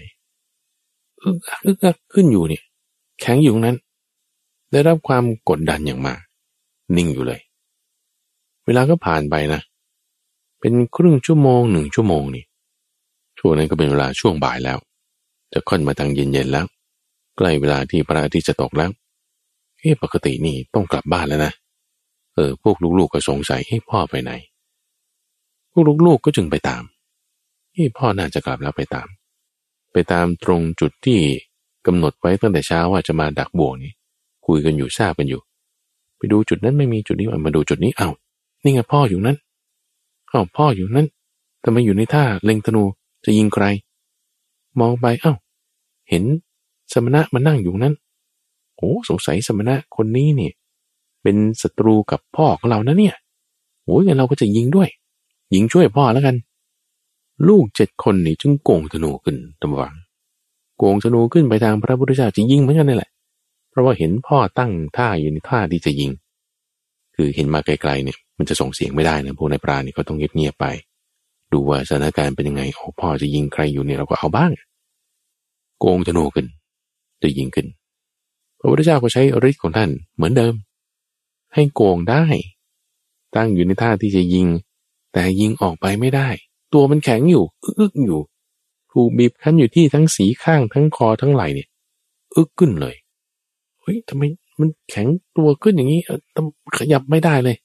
[1.22, 2.62] อึกอึกขึ้นอยู่เนี่ย
[3.20, 3.76] แข็งอยู่นั้น
[4.72, 6.20] ได้รับความกดดันอย่างมาก
[6.97, 7.40] นิ่งอยู่เลย
[8.64, 9.61] เวลาก็ผ่านไปนะ
[10.61, 12.44] เป็นครึ่งชั่วโมงหนึ่งชั่วโมงนี่
[13.38, 14.78] ช่วงนั้นก็เป็นเวลาช่วงบ่ายแล้ว
[15.53, 16.66] จะค่อนมาทางเย็นๆแล้ว
[17.36, 18.90] ใกล้เวลาที่พระอาทิตย์จะตกแล้ว
[19.87, 21.53] เฮ้ปกตินี่ต้องกลับบ้านแล้วนะ
[22.34, 24.32] เออ พวกลูกๆก็สงสัยให้พ่อไปไหน
[25.72, 26.82] พวกลูกๆก็จึงไปตาม
[27.72, 29.09] เฮ้พ่อน่าจะกลับแล้วไปตาม
[29.93, 31.18] ไปตามตรงจุดที่
[31.87, 33.93] กำหนดไว้ตั้งแต่เช้าว่าจะมาดักบ่วงนี้
[34.47, 35.41] คุยกันอยู่ทราบกันอยู่
[36.16, 38.11] ไปดูจุดนั้นไม่มีจุดนี้มาดูจุดนี้เอา้า
[38.62, 39.37] นี่ไงพ่ออยู่นั้น
[40.28, 41.07] เอ้าพ่ออยู่นั้น
[41.64, 42.82] ทำไมอยู่ในท่าเล็งธนู
[43.24, 43.64] จะยิงใคร
[44.80, 45.34] มองไปเอา้า
[46.09, 46.24] เห็น
[46.93, 47.95] สมณะมานั่งอยู่นั้น
[48.77, 50.53] โอ้สงสัยสมณะคนนี้เนี่ย
[51.22, 53.14] เป็นศัตรูกับพ่อของเรานะเนี่ย
[53.85, 54.89] โอ้ยงั้นเราก็จะยิงด้วย
[55.55, 56.37] ยิงช่วยพ่อแล้วกัน
[57.49, 59.95] ลูกเจ็ดคนนี่จึงโกงธนูขึ้นตำวัง
[60.79, 63.11] โกงธนูขึ้นไปทางพระพุทธเจ้าจะยิงเหมือนกันนี่แหละ
[63.70, 66.11] เพราะว่าเห็นพ่อตั้งท่าอยู่ในท่าที่จะยิง
[67.14, 70.66] คือเห็นมาไกลๆเนี่ยมันจะส่งเสียงไม่ได้นะพวกในปรานี่เขาต้องเงียบๆไป
[71.53, 74.51] ดูว่าสถานการณ์เป็นยังไงโอ้พ่อจะยิงใครอยู่เนี่ยเราก็เอาบ้าง
[75.81, 76.47] โกงธนูขึ้น
[77.22, 77.66] จะยิงขึ้น
[78.59, 80.55] พระพุทธเจ้าก็ใช้ฤทธิ์ของท่านเหมือนเดิม
[81.55, 82.25] ให้โกงได้
[83.37, 84.47] ตั้งอยู่ในท่าที่จะยิง
[85.13, 86.29] แต่ยิงออกไปไม่ได้
[86.73, 87.45] ตัวมันแข็งอยู่
[87.79, 88.21] อึกอยู่
[88.93, 91.69] ถูกบีบคั้นอยู่ที่ทั้งสีข้างทั้งคอทั้งไหล่เนี่ย
[92.37, 92.97] อึกขึ้นเลย
[93.81, 94.23] เฮ้ยทำไม
[94.61, 96.01] มันแข็งตัวขึ้นอย่างนี้
[96.37, 96.47] ต้อง
[96.79, 97.57] ขยับไม่ได้เลย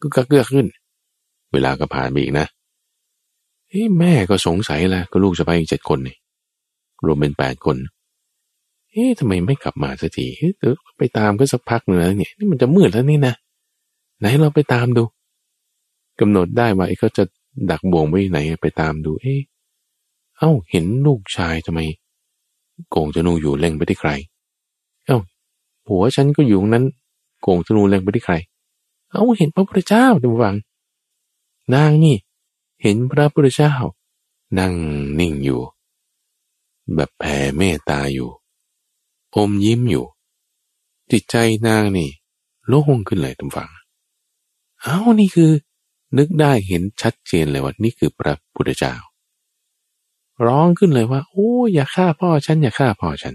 [0.00, 0.66] ก็กระเกือกขึ้น
[1.52, 2.46] เวลาก็ผ่านไปอีกนะ
[3.68, 6.16] เฮ้แม่ก็สงสัยแหละก็ลูกจะไปอีกเจ็ดคนนี่
[7.04, 7.76] รวมเป็นแปดคน
[8.96, 10.26] เฮ้ยทำไมไม่กลับมาสักที
[10.58, 13.34] เดี๋ยวไปตามก็สักพักหนึ่งแล้วเนี่ยนี่มันจะมืดแล้วนี่นะ
[14.18, 15.04] ไหนเราไปตามดู
[16.20, 17.24] กำหนดได้ว่าไอ้เขาจะ
[17.70, 19.40] ดักบ่วงไว้ไหนไปตามดู เอ๊ะ
[20.38, 21.80] เอ้าเห็นลูกชายทำไม
[22.90, 24.10] โกงจะนูอยู่เล็งไปที่ใคร
[25.06, 25.18] เอ้า
[25.86, 26.84] ผัวฉันก็อยู่นั้น
[27.42, 28.34] โกงธนูแรงไปที่ใคร
[29.12, 30.56] เอาเห็นพระพุทธเจ้าดูวัง
[31.74, 32.16] นางนี่
[32.82, 33.74] เห็นพระพุทธเจ้า
[34.58, 34.74] นั่ง
[35.18, 35.60] นิ่งอยู่
[36.94, 38.30] แบบแผ่เมตตาอยู่
[39.36, 40.04] อมยิ้มอยู่
[41.12, 42.10] จิตใจนางนี่
[42.68, 43.70] โล่งขึ้นเลยทุกฝัง
[44.82, 45.50] เอานี่คือ
[46.18, 48.94] นึกได้เห็นชัดเจนเลยว่านี่คือพระพุทธเจ้า
[50.46, 53.34] ร้องขึ้นเลยว่า โอ้อย่าฆ่าพ่อฉัน อย่าฆ่าพ่อฉัน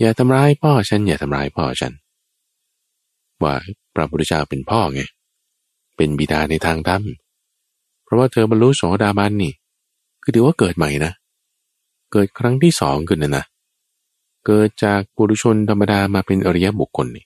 [0.00, 1.92] อย่าทำร้ายพ่อฉัน อย่าทำร้ายพ่อฉัน
[3.42, 3.54] ว่า
[3.94, 5.02] พระพุทธเจ้าเป็นพ่อไง
[5.96, 7.02] เป็นบิดาในทางธรรม
[8.04, 9.52] เพราะว่าเธอบรรลุโสดาบันนี่
[10.22, 11.12] คือถือว่าเกิดใหม่นะ
[12.12, 13.44] เกิดครั้งที่สองขึ้นนะนะ
[14.46, 17.24] เกิดจากปุถุชนธรรมดามาเป็นอริยบุคคลนี่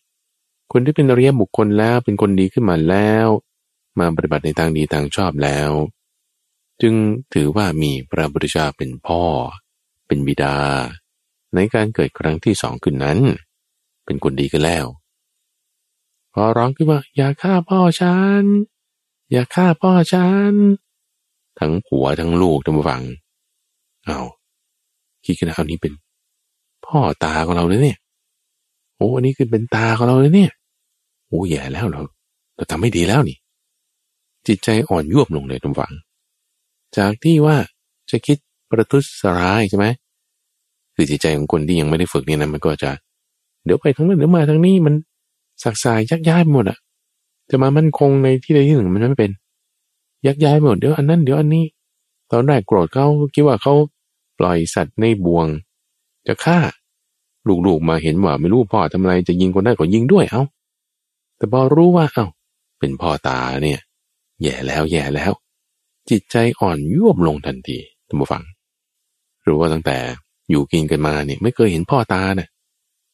[0.73, 3.27] คนที่เป็นอริยบุคคลแล้วเป็นคนดีขึ้นมาแล้ว
[3.99, 5.71] มาปฏิบัติในทางดีทางชอบแล้ว
[6.83, 6.95] จึง
[7.35, 9.23] ถือว่ามีพระพุทธเจ้าเป็นพ่อ
[10.07, 10.57] เป็นบิดา
[11.55, 13.19] ในการเกิดครั้งที่สองขึ้นนั้น
[14.05, 14.87] เป็นคนดีกันแล้ว
[16.33, 18.45] พอร้องขึ้นว่า อย่าฆ่าพ่อฉัน
[19.33, 20.53] อย่าฆ่าพ่อฉัน
[21.59, 23.03] ทั้งผัวทั้งลูกทั้งฟัง
[24.07, 24.21] เอา
[25.25, 25.93] คิดกันเอานี้เป็น
[26.87, 27.99] พ่อตาของเราเลยเนี่ย
[28.97, 30.51] โอ้อันนี้คือเป็นตาของเราเลยเนี่ย
[31.29, 32.01] โอ้แย่แล้วเรา
[32.55, 33.37] เราทำไม่ดีแล้วนี่
[34.47, 35.93] จิตใจอ่อนยวบลงเลยทุกฝัง
[36.97, 37.57] จากที่ว่า
[38.11, 38.37] จะคิด
[38.71, 39.05] ประทุษ
[39.39, 39.87] ร้ายใช่ไหม
[40.95, 42.91] คือจิตใจของคนที่ยังไม่ได้ฝึกนี่นะมันก็จะ
[43.65, 44.95] เดี๋ยวไปทางนั้นเดี๋ยวมาทางนี้มัน
[45.63, 46.79] สักสายยักย้ายหมดอะ
[47.51, 49.33] จะมามั่นคงในที่ใดที่หนึ่งมันไม่เป็น
[50.27, 51.65] ยักย้ายหมดเดี๋ยวอันนั้นเดี๋ยวอันนี้
[52.33, 53.75] ตอนแรกโกรธเขาคิดว่าเขา
[54.39, 55.47] ปล่อยสัตว์ในบ่วง
[56.27, 56.59] จะฆ่า
[57.67, 60.43] ลูกๆมาเห็นว่าไม่รู้พ่อทำอะไรจะยิงคนได้ก็ยิงด้วยเอา้า
[61.37, 62.27] แต่พอรู้ว่าเอา้า
[62.79, 63.81] เป็นพ่อตาเนี่ย
[64.43, 65.33] แย่แล้วแย่แล้ว
[66.11, 68.43] จิตใจอ่อนยวบลงทันทีท่านผู้ฟัง
[69.43, 69.99] หรือว่าตั้งแต่
[70.51, 72.49] อยู่กินกันมาเนี่ยไม่เคยเห็นพ่อตาเนะ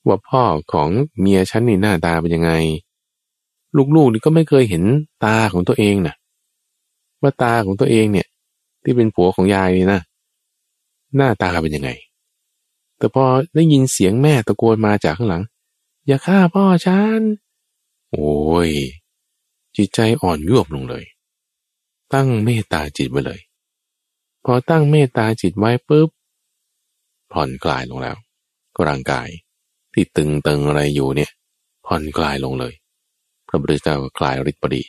[0.06, 0.42] ว่าพ่อ
[0.72, 0.88] ของ
[1.20, 2.52] เมียฉันนี่หน้าตาเป็นยังไง
[3.96, 4.82] ลูกๆนี่ก็ไม่เคยเห็น
[5.24, 6.14] ตาของตัวเองนะ
[7.22, 8.26] ว่าตาของตัวเองเนี่ย
[8.82, 10.00] ที่เป็นผัวของยายนี่นะ
[11.16, 11.90] หน้าตาเป็นยังไง
[13.00, 13.24] แต่พอ
[13.54, 15.42] ได้ยินเสียงแม่ตะโกนมาจากข้างหลัง
[16.06, 17.20] อย่าฆ่าพ่อฉัน
[18.10, 18.32] โอ้
[18.68, 18.70] ย
[19.76, 21.04] จิตใจอ่อนยวบลงเลย
[22.12, 23.40] ตั้งเมตตาจิตไว้เลย
[24.44, 26.08] พอตั้งเมตตาจิตไว้ปุ๊บ
[27.32, 28.16] ผ่อนคลายลงแล้ว
[28.86, 29.28] ร่างกาย
[29.92, 31.30] ที่ตึงตึงอะไรอยู่เนี่ย
[31.86, 32.74] ผ่อนคลายลงเลย
[33.48, 34.82] พระพุทธเจ้าก็คลายฤทธิ์ปรี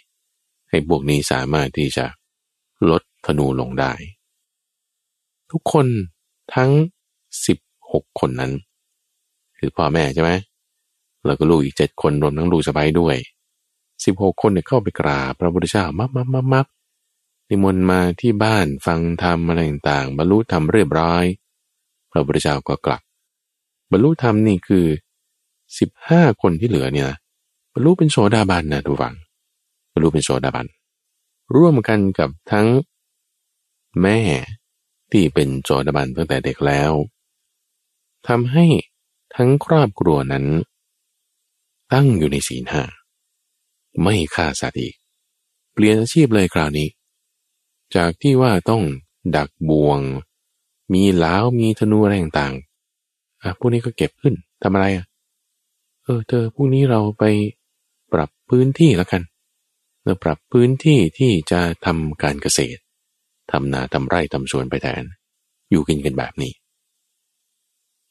[0.70, 2.06] ให้พวกนี้สามารถที่จะ
[2.90, 3.94] ลดธนูลงได้
[5.52, 5.88] ทุกคน
[6.56, 6.72] ทั้ง
[7.46, 7.58] สิบ
[7.94, 8.52] หกคนนั้น
[9.58, 10.32] คือพ่อแม่ใช่ไหม
[11.26, 13.16] แล้วก็ลูกอีกเจ็ดคนรวมทั้งลูกสะใภ้ด้วย
[14.06, 16.66] สิบหกคนเนี่ยเข้าไปกราบพระพุทธเจ้ามับมับมับมับ
[17.50, 21.24] นิมนต์มาที่บ้านฟังธรรมอะไรต่างๆบรรลุธรรมเรียบร้อย
[22.12, 23.02] พระพุทธเจ้าก็กลับ
[23.92, 24.86] บรรลุธรรมนี่คือ
[25.80, 27.10] สิบห้าคนที่เหลือเนี่ย
[27.74, 29.16] บรรลุเป็นโสดาบันนะทุกฝัง
[29.94, 30.68] บรรลุเป็นโสดาบัน
[31.56, 32.68] ร่วมกันกับทั้ง
[34.02, 34.20] แม่
[35.12, 36.92] ที่เป็นโสดาบันตั้งแต่เด็กแล้ว
[38.28, 38.66] ทำให้
[39.36, 40.46] ทั้งครอบครัวนั้น
[41.94, 42.84] ตั้งอยู่ในศีลห้า
[44.02, 44.96] ไม่ฆ่าสัตว์อีก
[45.74, 46.88] เปลี่ยนอาชีพเลยคราวนี้
[47.96, 48.84] จากที่ว่าต้อง
[49.36, 50.00] ดักบ่วง
[50.94, 55.06] มีเล้ามีธนูอะไรต่างๆอะพวกนี้ก็เก็บขึ้นทำอะไรอะ
[56.04, 57.24] เออเธอพวกนี้เราไป
[58.14, 59.22] ปรับพื้นที่แล้วกัน
[60.06, 62.80] เราปรับพื้นที่ที่จะทำการเกษตร
[63.52, 65.04] ทำนาทำไร่ทำสวนไปแทน
[65.70, 66.52] อยู่กินกันแบบนี้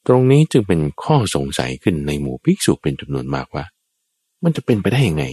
[0.07, 3.63] ตรงนี้จึงเป็นข้อสงสัยขึ้นในหมู่ภิกษุเป็นจำนวนมากว่า
[4.43, 5.25] มันจะเป็นไปได้ยังไง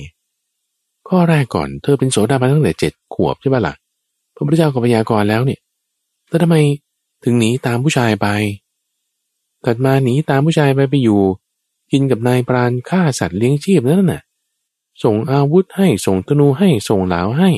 [1.09, 3.75] ข้อแรกก่อนเธอเป็นโสดาบันตั้งแต่เจ็ดขวบใช่ไหมละ่ะ
[4.35, 5.61] พระพุทธเจ้าก็พยากรณ์แล้วเนี่ย
[6.29, 6.57] แต่ทำไม
[7.25, 8.27] ถึงหนีตามผู้ชายไป
[9.65, 11.21] ตัดมาหนีตามผู้ชายไปไปอยู่
[11.93, 14.23] กินกับนายปราณฆ่าสัตว์เลี้ยงชีพนั่นน่ะ
[15.03, 17.51] ส่งอาวุธให้ส่งธนูให้ส่งเหลาให้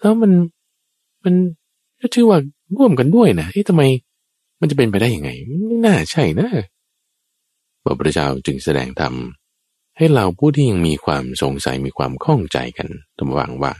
[0.00, 0.32] แล้วมัน
[1.24, 1.34] มัน
[2.00, 2.38] ก็ชื่อว่า
[2.76, 3.82] ร่วมกันด้วยนะเอ๊ะทำไม
[4.60, 6.48] มันจะเป็นไปได้ยังไงไม่น่าใช่นะ
[7.82, 9.14] พระพุทธเจ้าจึงแสดงธรรม
[9.96, 12.88] ให้เราผู้ที่ยังมีความสงสัยมีความข้องใจกัน
[13.18, 13.72] ตำวังว่า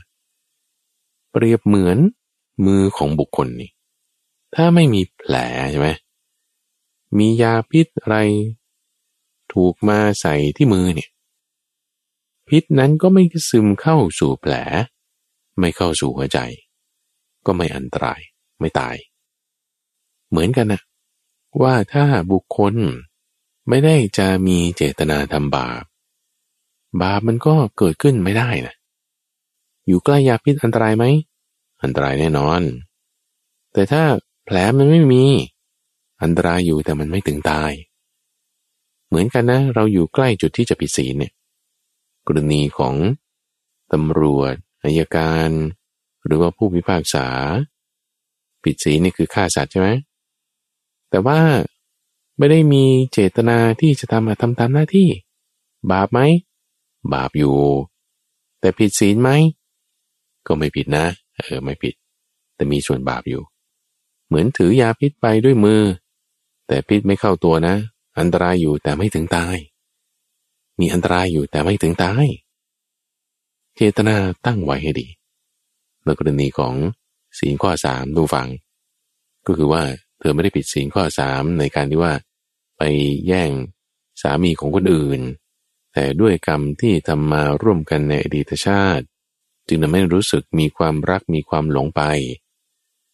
[1.31, 1.97] เปรียบเหมือน
[2.65, 3.71] มือของบุคคลนี่
[4.55, 5.35] ถ้าไม่มีแผล
[5.71, 5.89] ใช่ไหม
[7.17, 8.17] มียาพิษอะไร
[9.53, 11.09] ถูกมาใส่ที่มือเนี่ย
[12.49, 14.53] พิษนั้นก็ไม่ซึมเข้าสู่แผล
[15.59, 16.39] ไม่เข้าสู่หัวใจ
[17.45, 18.21] ก็ไม่อันตราย
[18.59, 18.95] ไม่ตาย
[20.29, 20.81] เหมือนกันนะ
[21.61, 22.73] ว่าถ้าบุคคล
[23.69, 25.83] ไม่ได้จะมีเจตนาทำบาป
[27.01, 28.75] บาปมันก็เกิดขึ้นไม่ได้นะ
[29.87, 31.05] อยู่ใกล้ยาพิษอันตรายไหม
[31.83, 32.61] อันตรายแน่นอน
[33.73, 34.03] แต่ถ้า
[34.45, 35.23] แผลมันไม่มี
[36.21, 37.71] อันตรายอยู่แต่มันไม่ถึงตาย
[39.07, 41.33] เหมือนกันนะ เราอยู่ใกล้จุดที่จะผิดศีลเนี่ย
[42.27, 42.95] กรณีของ
[43.93, 44.53] ตำรวจ
[44.83, 45.49] อายการ
[46.25, 47.27] หรือว่าผู้พิพากษา
[48.63, 49.89] ผิดศีลนี่คือฆ่าสัตว์ใช่ไหม
[51.09, 51.39] แต่ว่า
[52.37, 55.09] ไม่ได้มีเจตนาที่จะทำทำตามหน้าที่
[55.91, 56.19] บาปไหม
[57.13, 57.55] บาปอยู่
[58.59, 59.29] แต่ผิดศีลไหม
[60.47, 61.05] ก็ไม่ผิดนะ
[61.37, 61.93] เออไม่ผิด
[62.55, 63.43] แต่มีส่วนบาปอยู่
[64.27, 65.81] เหมือนถือยาพิษไปด้วยมือ
[66.67, 67.75] แต่พิษไม่เข้าตัวนะ
[68.19, 69.55] อันตรายอยู่แต่ไม่ถึงตาย
[70.79, 72.25] มีอันตรายอยู่แต่ไม่ถึงตาย
[73.75, 75.07] เจตนาตั้งไว้ให้ดี
[76.03, 76.73] ในกรณีของ
[77.37, 78.47] ศีลข้อสามดูฟัง
[79.45, 79.83] ก็คือว่า
[80.19, 82.13] เธอไม่ได้ผิดศีลข้อสามในการที่ว่า
[82.77, 82.81] ไป
[83.27, 83.51] แย่ง
[84.21, 85.21] สามีของคนอื่น
[85.93, 89.05] แต่ด้วยกรรมที่ทำมาร่วมกันในอดีตชาติ
[89.67, 92.01] จึงทำให้รู้สึกมีความรักมีความหลงไป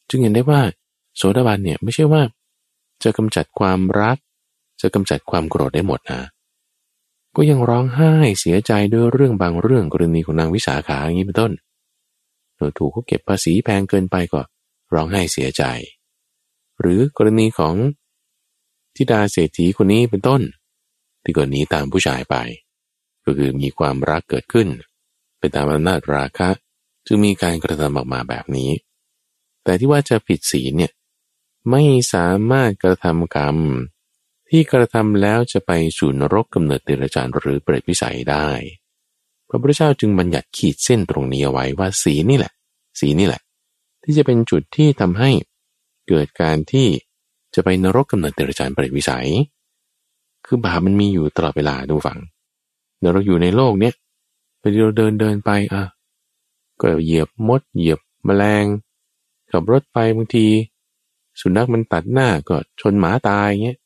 [0.09, 0.61] จึงเห็นได้ว่า
[1.15, 2.21] โสดาบันเนี่ยไม่ใช่ว่า
[3.03, 4.17] จะกำจัดความรัก
[4.81, 6.21] จะกำจัดความโกรธได้หมดนะ
[7.35, 11.51] ก็ยังร้องไห้เสียใจด้วยเรื่องบางเรื่องกรณีของนางวิสาขาอย่างนี้เป็นต้น
[12.55, 14.41] หนูถูกเขาเก็บภาษีแพงเกินไปก็
[14.93, 15.63] ร้องไห้เสียใจ
[16.83, 17.75] หรือกรณีของ
[18.95, 20.41] ทิดาเศรษฐีคนนี้เป็นต้น
[21.23, 22.35] ที่ก็หนีตามผู้ชายไป
[23.25, 24.67] ก็คือมีความรักเกิดขึ้น
[25.39, 26.49] เป็นตามอำนาจราคะ
[27.05, 28.71] จึงมีการกระทำออกมาแบบนี้
[29.63, 30.91] แต่ที่ว่าจะผิดศีลเนี่ย
[31.71, 33.57] ไม่สามารถกระทำกรรม
[34.49, 38.49] ที่กระทำแล้วจะไปสู่นรกกำเนิดเดรัจฉานหรือเปรตวิสัยได้
[39.47, 42.53] พระพุทธเจ้าจึงบัญญัติขีดเส้นตรงนี้เอาไว้ว่าสีนี่แหละ
[42.99, 43.41] สีนี่แหละ
[44.03, 45.31] ที่จะเป็นจุดที่ทำให้
[46.07, 46.87] เกิดการที่
[47.55, 49.29] จะไปนรกกำเนิดเดรัจฉานเปรตวิสัย
[50.45, 52.19] คือบาปมันมีอยู่ตลอดเวลาดูฝัง
[52.99, 53.93] เเราอยู่ในโลกเนี้ย
[54.59, 55.83] ไปเราเดินเดินไปอะ
[56.81, 58.65] ก็เหยียบมด เหยียบแมลง
[59.51, 60.47] ขับรถไปบางที
[61.41, 63.77] สุนัขมันตัดหน้าก็ชนหมาตายเงี้ย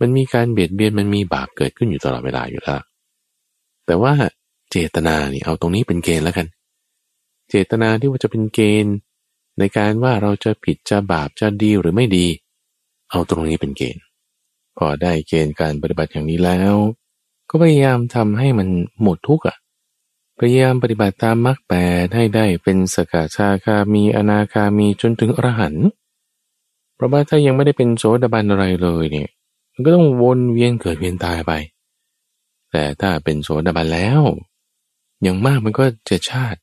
[0.00, 2.80] มันมีการเบียดเบียนมันมีบาปเกิดขึ้นอยู่ตลอดเวลาอยู่แล้ว
[3.86, 4.12] แต่ว่า
[4.70, 6.46] เจตนาเนี่ยเอาตรงนี้เป็นเกณฑ์แล้วกัน
[7.50, 8.94] เจตนาที่ว่าจะเป็นเกณฑ์
[9.58, 12.26] ในการว่าเราจะผิดจะบาปจะดีหรือไม่ดี
[13.10, 14.02] เอาตรงนี้เป็นเกณฑ์
[14.78, 16.74] พอได้เกณฑ์การปฏิบัติอย่างนี้แล้ว
[17.48, 18.68] ก็พยายามทำให้มัน
[19.02, 19.56] หมดทุกข์อะ
[20.38, 21.74] พยายามปฏิบัติตามมรรคแป
[22.04, 25.86] ดให้ได้เป็นสกชาคามีอนาคามีจนถึงอรหันต์
[26.94, 29.28] เพราะว่าถ้ายังไม่ได้เป็นโสดาบันอะไรเลยเนี่ย
[29.72, 31.52] มันก็ต้องวนเวียนเกิดเวียนตายไป
[32.70, 34.20] แต่ถ้าเป็นโสดาบันแล้ว
[35.22, 36.60] อย่างมากมันก็จะชาติ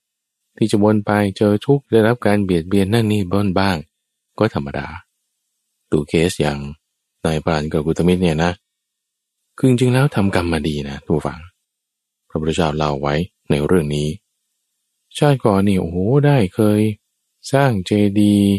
[0.58, 3.78] ที่จะวนไปเจอทุกข์ได้รับการเบียดเบียนนั่นนี่บ้นบ้าง
[4.40, 4.88] ก็ธรรมดา
[5.92, 6.60] ตูเคสอย่าง
[7.26, 8.52] นายปราณกับกุตมิตรเนี่ยนะ
[9.58, 11.40] คือจริงๆแล้วทำกรรมมาดีนะทุกฝัง
[12.30, 13.16] พระพุทธเจ้าเล่าไว้
[13.50, 14.08] ในเรื่องนี้
[15.18, 16.82] ชาติก่อนนี่โอ้โหได้เคย
[17.52, 18.52] สร้างเจดีย์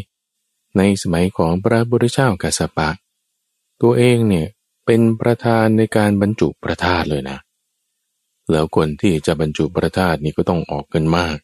[0.77, 2.89] ในสมัยของพระบุตรเจ้ากัสปะ
[3.81, 4.47] ตัวเองเนี่ย
[4.85, 7.37] เป็นประธานในการบรรจุประธาตเลยนะ
[8.51, 11.37] แล้วคนที่จะบรรจุประธาตนี่ก็ต้องออกเงินมาก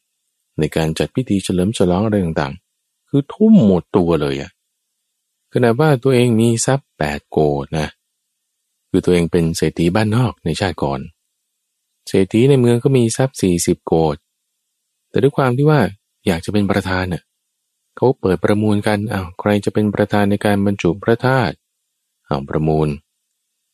[0.60, 4.52] ในการจัดพิธีเฉลิมฉลองอะไรต่างๆ คือทุ่มหมดตัวเลยอะ
[5.54, 7.88] ขณะว่าตัวเองมีทรัพย์แปดโกดนะ
[8.90, 11.00] คือตัวเองเป็นเศรษฐีบ้านนอกในชาติก่อน
[12.08, 14.16] เศรษฐีในเมืองก็มีทรัพย์สี่สิบโกด
[15.10, 15.80] แต่ด้วยความที่ว่า
[16.28, 17.24] อยากจะเป็นประธานเน่ะ
[17.96, 21.56] เขาเปิดประมูลกันอ้าวใครจะเป็นประธานในการบรรจุพระธาตุ
[22.28, 22.88] อ้าวประมูล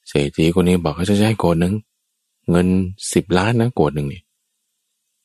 [0.07, 1.73] เศรษฐีคนนี้บอกเขาจะใช้โกดหนึ่ง
[2.51, 2.67] เงิน
[3.13, 4.21] สิบล้านนะโกดหนึ่งนี่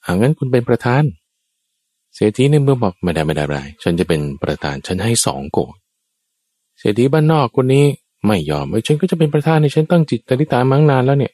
[0.04, 1.02] อางั้นคุณเป็นประธาน
[2.20, 5.76] เศรษฐีในเมืองบอกไม่ได้ไม่ได้ไม่ได้ฉันจะเป็นประธานฉันให้สองโกด
[6.78, 7.84] เศรษฐีบ้านนอกคนนี้
[8.26, 11.32] ไม่ยอมเออฉันก็จะเป็นประธานในฉันตั้งจิตตริตามั้งนานแล้วเนี่ย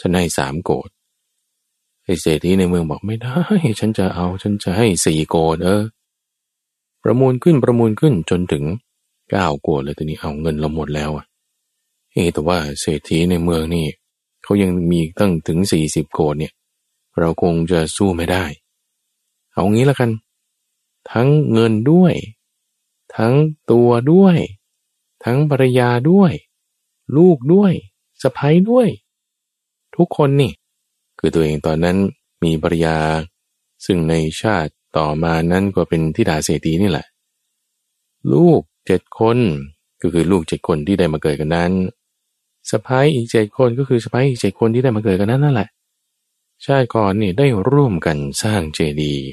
[0.00, 0.88] ฉันให้สามโกด
[2.04, 3.38] ไอ้เศรษฐีในเมืองบอกไม่ได้
[3.80, 5.82] ฉันจะเอาฉันจะให้สี่โกดเออ
[7.02, 8.64] ประมูลขึ้นประมูลขึ้นจนถึง
[9.30, 11.24] เก้าโกดเลยตอนนี้เอาเงินเราหมดแล้วอะ
[12.12, 13.86] เฮ้แต่ว่าเศรษฐีในเมืองนี่
[14.42, 16.52] เขายังมีตั้งถึงสี่สิบโกดเนี่ย
[17.18, 18.44] เราคงจะสู้ไม่ได้
[19.54, 20.10] เอางี้ละกัน
[21.12, 22.14] ทั้งเงินด้วย
[23.16, 23.34] ทั้ง
[23.70, 24.36] ตัวด้วย
[25.24, 26.32] ทั้งภรรยาด้วย
[27.16, 27.72] ลูกด้วย
[28.22, 28.88] สะพ้ยด้วย
[29.96, 30.52] ทุกคนนี่
[31.18, 31.96] คือตัวเองตอนนั้น
[32.42, 32.96] มีภรรยา
[33.84, 37.06] ซึ่งในชาติต่อมานั้นก็เป็นทิดาเศรษฐีนี่แหละ
[38.32, 39.38] ลูกเจ็ดคน
[40.02, 41.72] ก็คือลูกเจ็ดคนที่ได้มาเกิดกันนั้น
[42.70, 45.68] สะพ้ายอีกเจ็ดคนก็คือสะพ้ายอีกเจ็ดคนที่ได้มาเกิดกันนั้นนั่นแหละ
[46.66, 49.26] ชาติก่อนนี่ได้ร่วมกันสร้างเจดีย์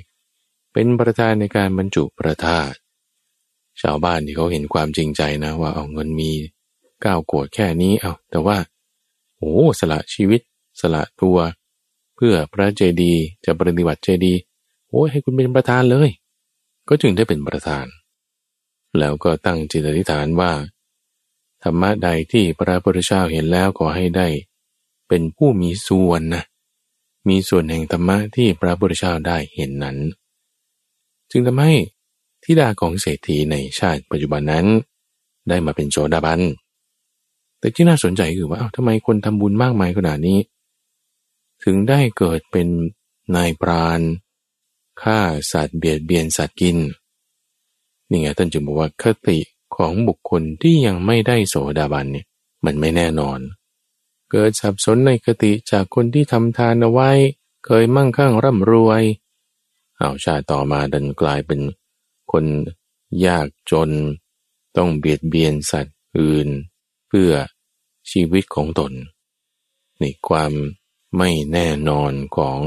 [0.77, 2.71] เป็นประธานในการบรรจุประธาต
[3.81, 6.31] ชาวบ้านที่เขาเห็นความจริงใจนะ ว่าเอาเงินมี
[7.05, 8.57] ก้าวโกดแค่นี้เอาแต่ว่า
[9.37, 10.41] โอ้สละชีวิต
[10.81, 11.37] สละตัว
[12.15, 13.13] เพื่อพระเจดี
[13.45, 14.33] จะปฏิบัติเจดี
[14.89, 16.09] โอ้ให้คุณเป็นประธานเลย
[16.87, 17.85] ก็จึงได้เป็นประธาน
[18.99, 20.51] แล้วก็ตั้งจิตอธิษฐานว่า
[21.63, 24.27] ธรรมะใดที่พระพุทธเจ้าเห็นแล้วขอให้ได้
[25.07, 26.43] เป็นผู้มีส่วนนะ
[27.29, 29.99] มีส่วนแห่งธรรมะที่พระพุทธเจ้าได้เห็นนั้น
[31.37, 31.75] จึงทำให้
[32.43, 34.65] ทิดาของเศรษฐีในชาติปัจจุบันนั้น
[35.49, 36.41] ได้มาเป็นโสดาบัน
[37.59, 40.39] แต่ที่น่าสนใจคือว่าเอ้าทำไมคนทำบุญมากมายขนาดนี้
[41.63, 42.67] ถึงได้เกิดเป็น
[43.35, 44.01] นายปราณ
[45.01, 45.19] ฆ่า
[45.51, 46.77] สัตว์เบียดเบียนสัตว์กิน
[48.09, 49.39] นี่ไงท่านจึงบอกว่าคติ
[49.75, 52.25] ของบุคคลที่ยังไม่ได้โสดาบันเนี่ย
[52.65, 53.39] มันไม่แน่นอน
[54.31, 57.11] เกิดสับสนในคติจากคนที่ทำทานเอาไว้
[57.65, 59.03] เคยมั่งคั่งร่ำรวย
[59.99, 61.61] เอาชาติต่อมาดันกลายเป็น
[62.31, 62.45] คน
[63.25, 63.89] ยากจน
[64.77, 66.47] ต้องเบียดเบียนสัตว์อื่น
[67.07, 67.31] เพื่อ
[68.11, 68.91] ชีวิตของตน
[70.01, 70.51] นี่ความ
[71.17, 72.59] ไม่แน่นอนของ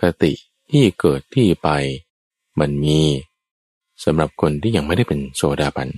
[0.00, 0.32] คติ
[0.70, 1.68] ที่เกิดที่ไป
[2.60, 3.00] มันมี
[4.04, 5.88] สำหรับคนที่ยังไม่ได้เป็นโซดาบัน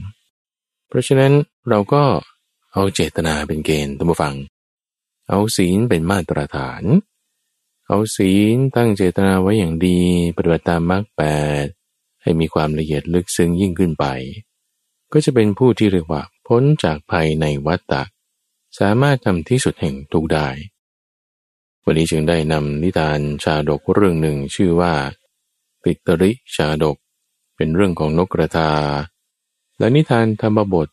[0.88, 1.32] เพราะฉะนั้น
[1.68, 2.02] เราก็
[2.72, 4.34] เอาเจตนาเป็นเกณฑ์ตัมฟัง
[5.28, 6.82] เอาศีลเป็นมาตรฐาน
[7.88, 9.98] เอาศีลตั้งเจตนาไว้อย่างดี
[10.36, 11.22] ปฏิบัติตามมรรคแป
[11.64, 11.66] ด
[12.22, 14.06] ให้มีความละเอียดลึกซึ้งยิ่งขึ้นไป
[15.12, 18.02] ก็จะเป็นผู้ที่เรียกว่า พ้นจากภัยในวัฏฏะ
[18.78, 20.48] สามารถทำที่สุดแห่งทุกได้
[21.84, 24.92] วันนี้จึงได้นำนิทานชาดกเรื่องหนึ่งชื่อว่า
[25.82, 26.96] ปิตริชาดก
[27.56, 28.70] เป็นเรื่องของนกกระทา
[29.78, 30.88] และนิทานธรรมบท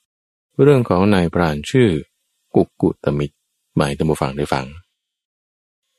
[0.61, 1.89] เรื่องของนายพรานชื่อ
[2.55, 3.35] กุกกุตมิตร
[3.75, 4.65] หมายธรรมฟังได้ฟัง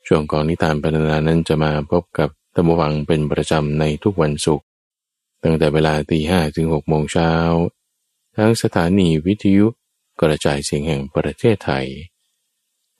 [0.06, 4.66] ช่วงของนิทานพรรณนานั้นจะมาพบกับธรรมฟังเป็นประจำในทุกวันศุกร์
[5.42, 7.32] ตั้งแต่เวลาตีห้ถึงหกโมงเช้า
[8.36, 9.66] ทั้งสถานีวิทยุ
[10.20, 11.86] กระจายเสียงแห่งประเทศไทย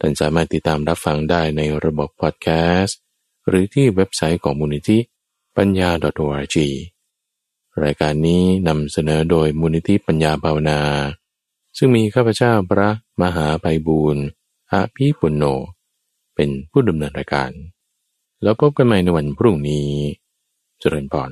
[0.00, 2.48] ท่านสามารถติดตามรับฟังได้ในระบบพอดแค
[2.80, 2.98] สต์
[3.48, 4.98] หรือที่เว็บไซต์ของมูลนิธิ
[5.56, 5.90] ปัญญา
[6.24, 6.56] .org
[7.84, 10.80] รายการนี้นำเสนอโดยมูลนิธิปัญญาภาวนา
[11.76, 12.90] ซึ่งมีข้าพเจ้าพระ
[13.22, 14.24] มหาไพบูรณ์
[14.72, 15.44] อภีปุณโญ
[16.36, 17.50] เป็นผู้ดำเนินรายการ
[18.42, 19.88] แล้วพบกันใหม่ในวันพรุ่งนี้
[20.80, 21.30] เจริญพร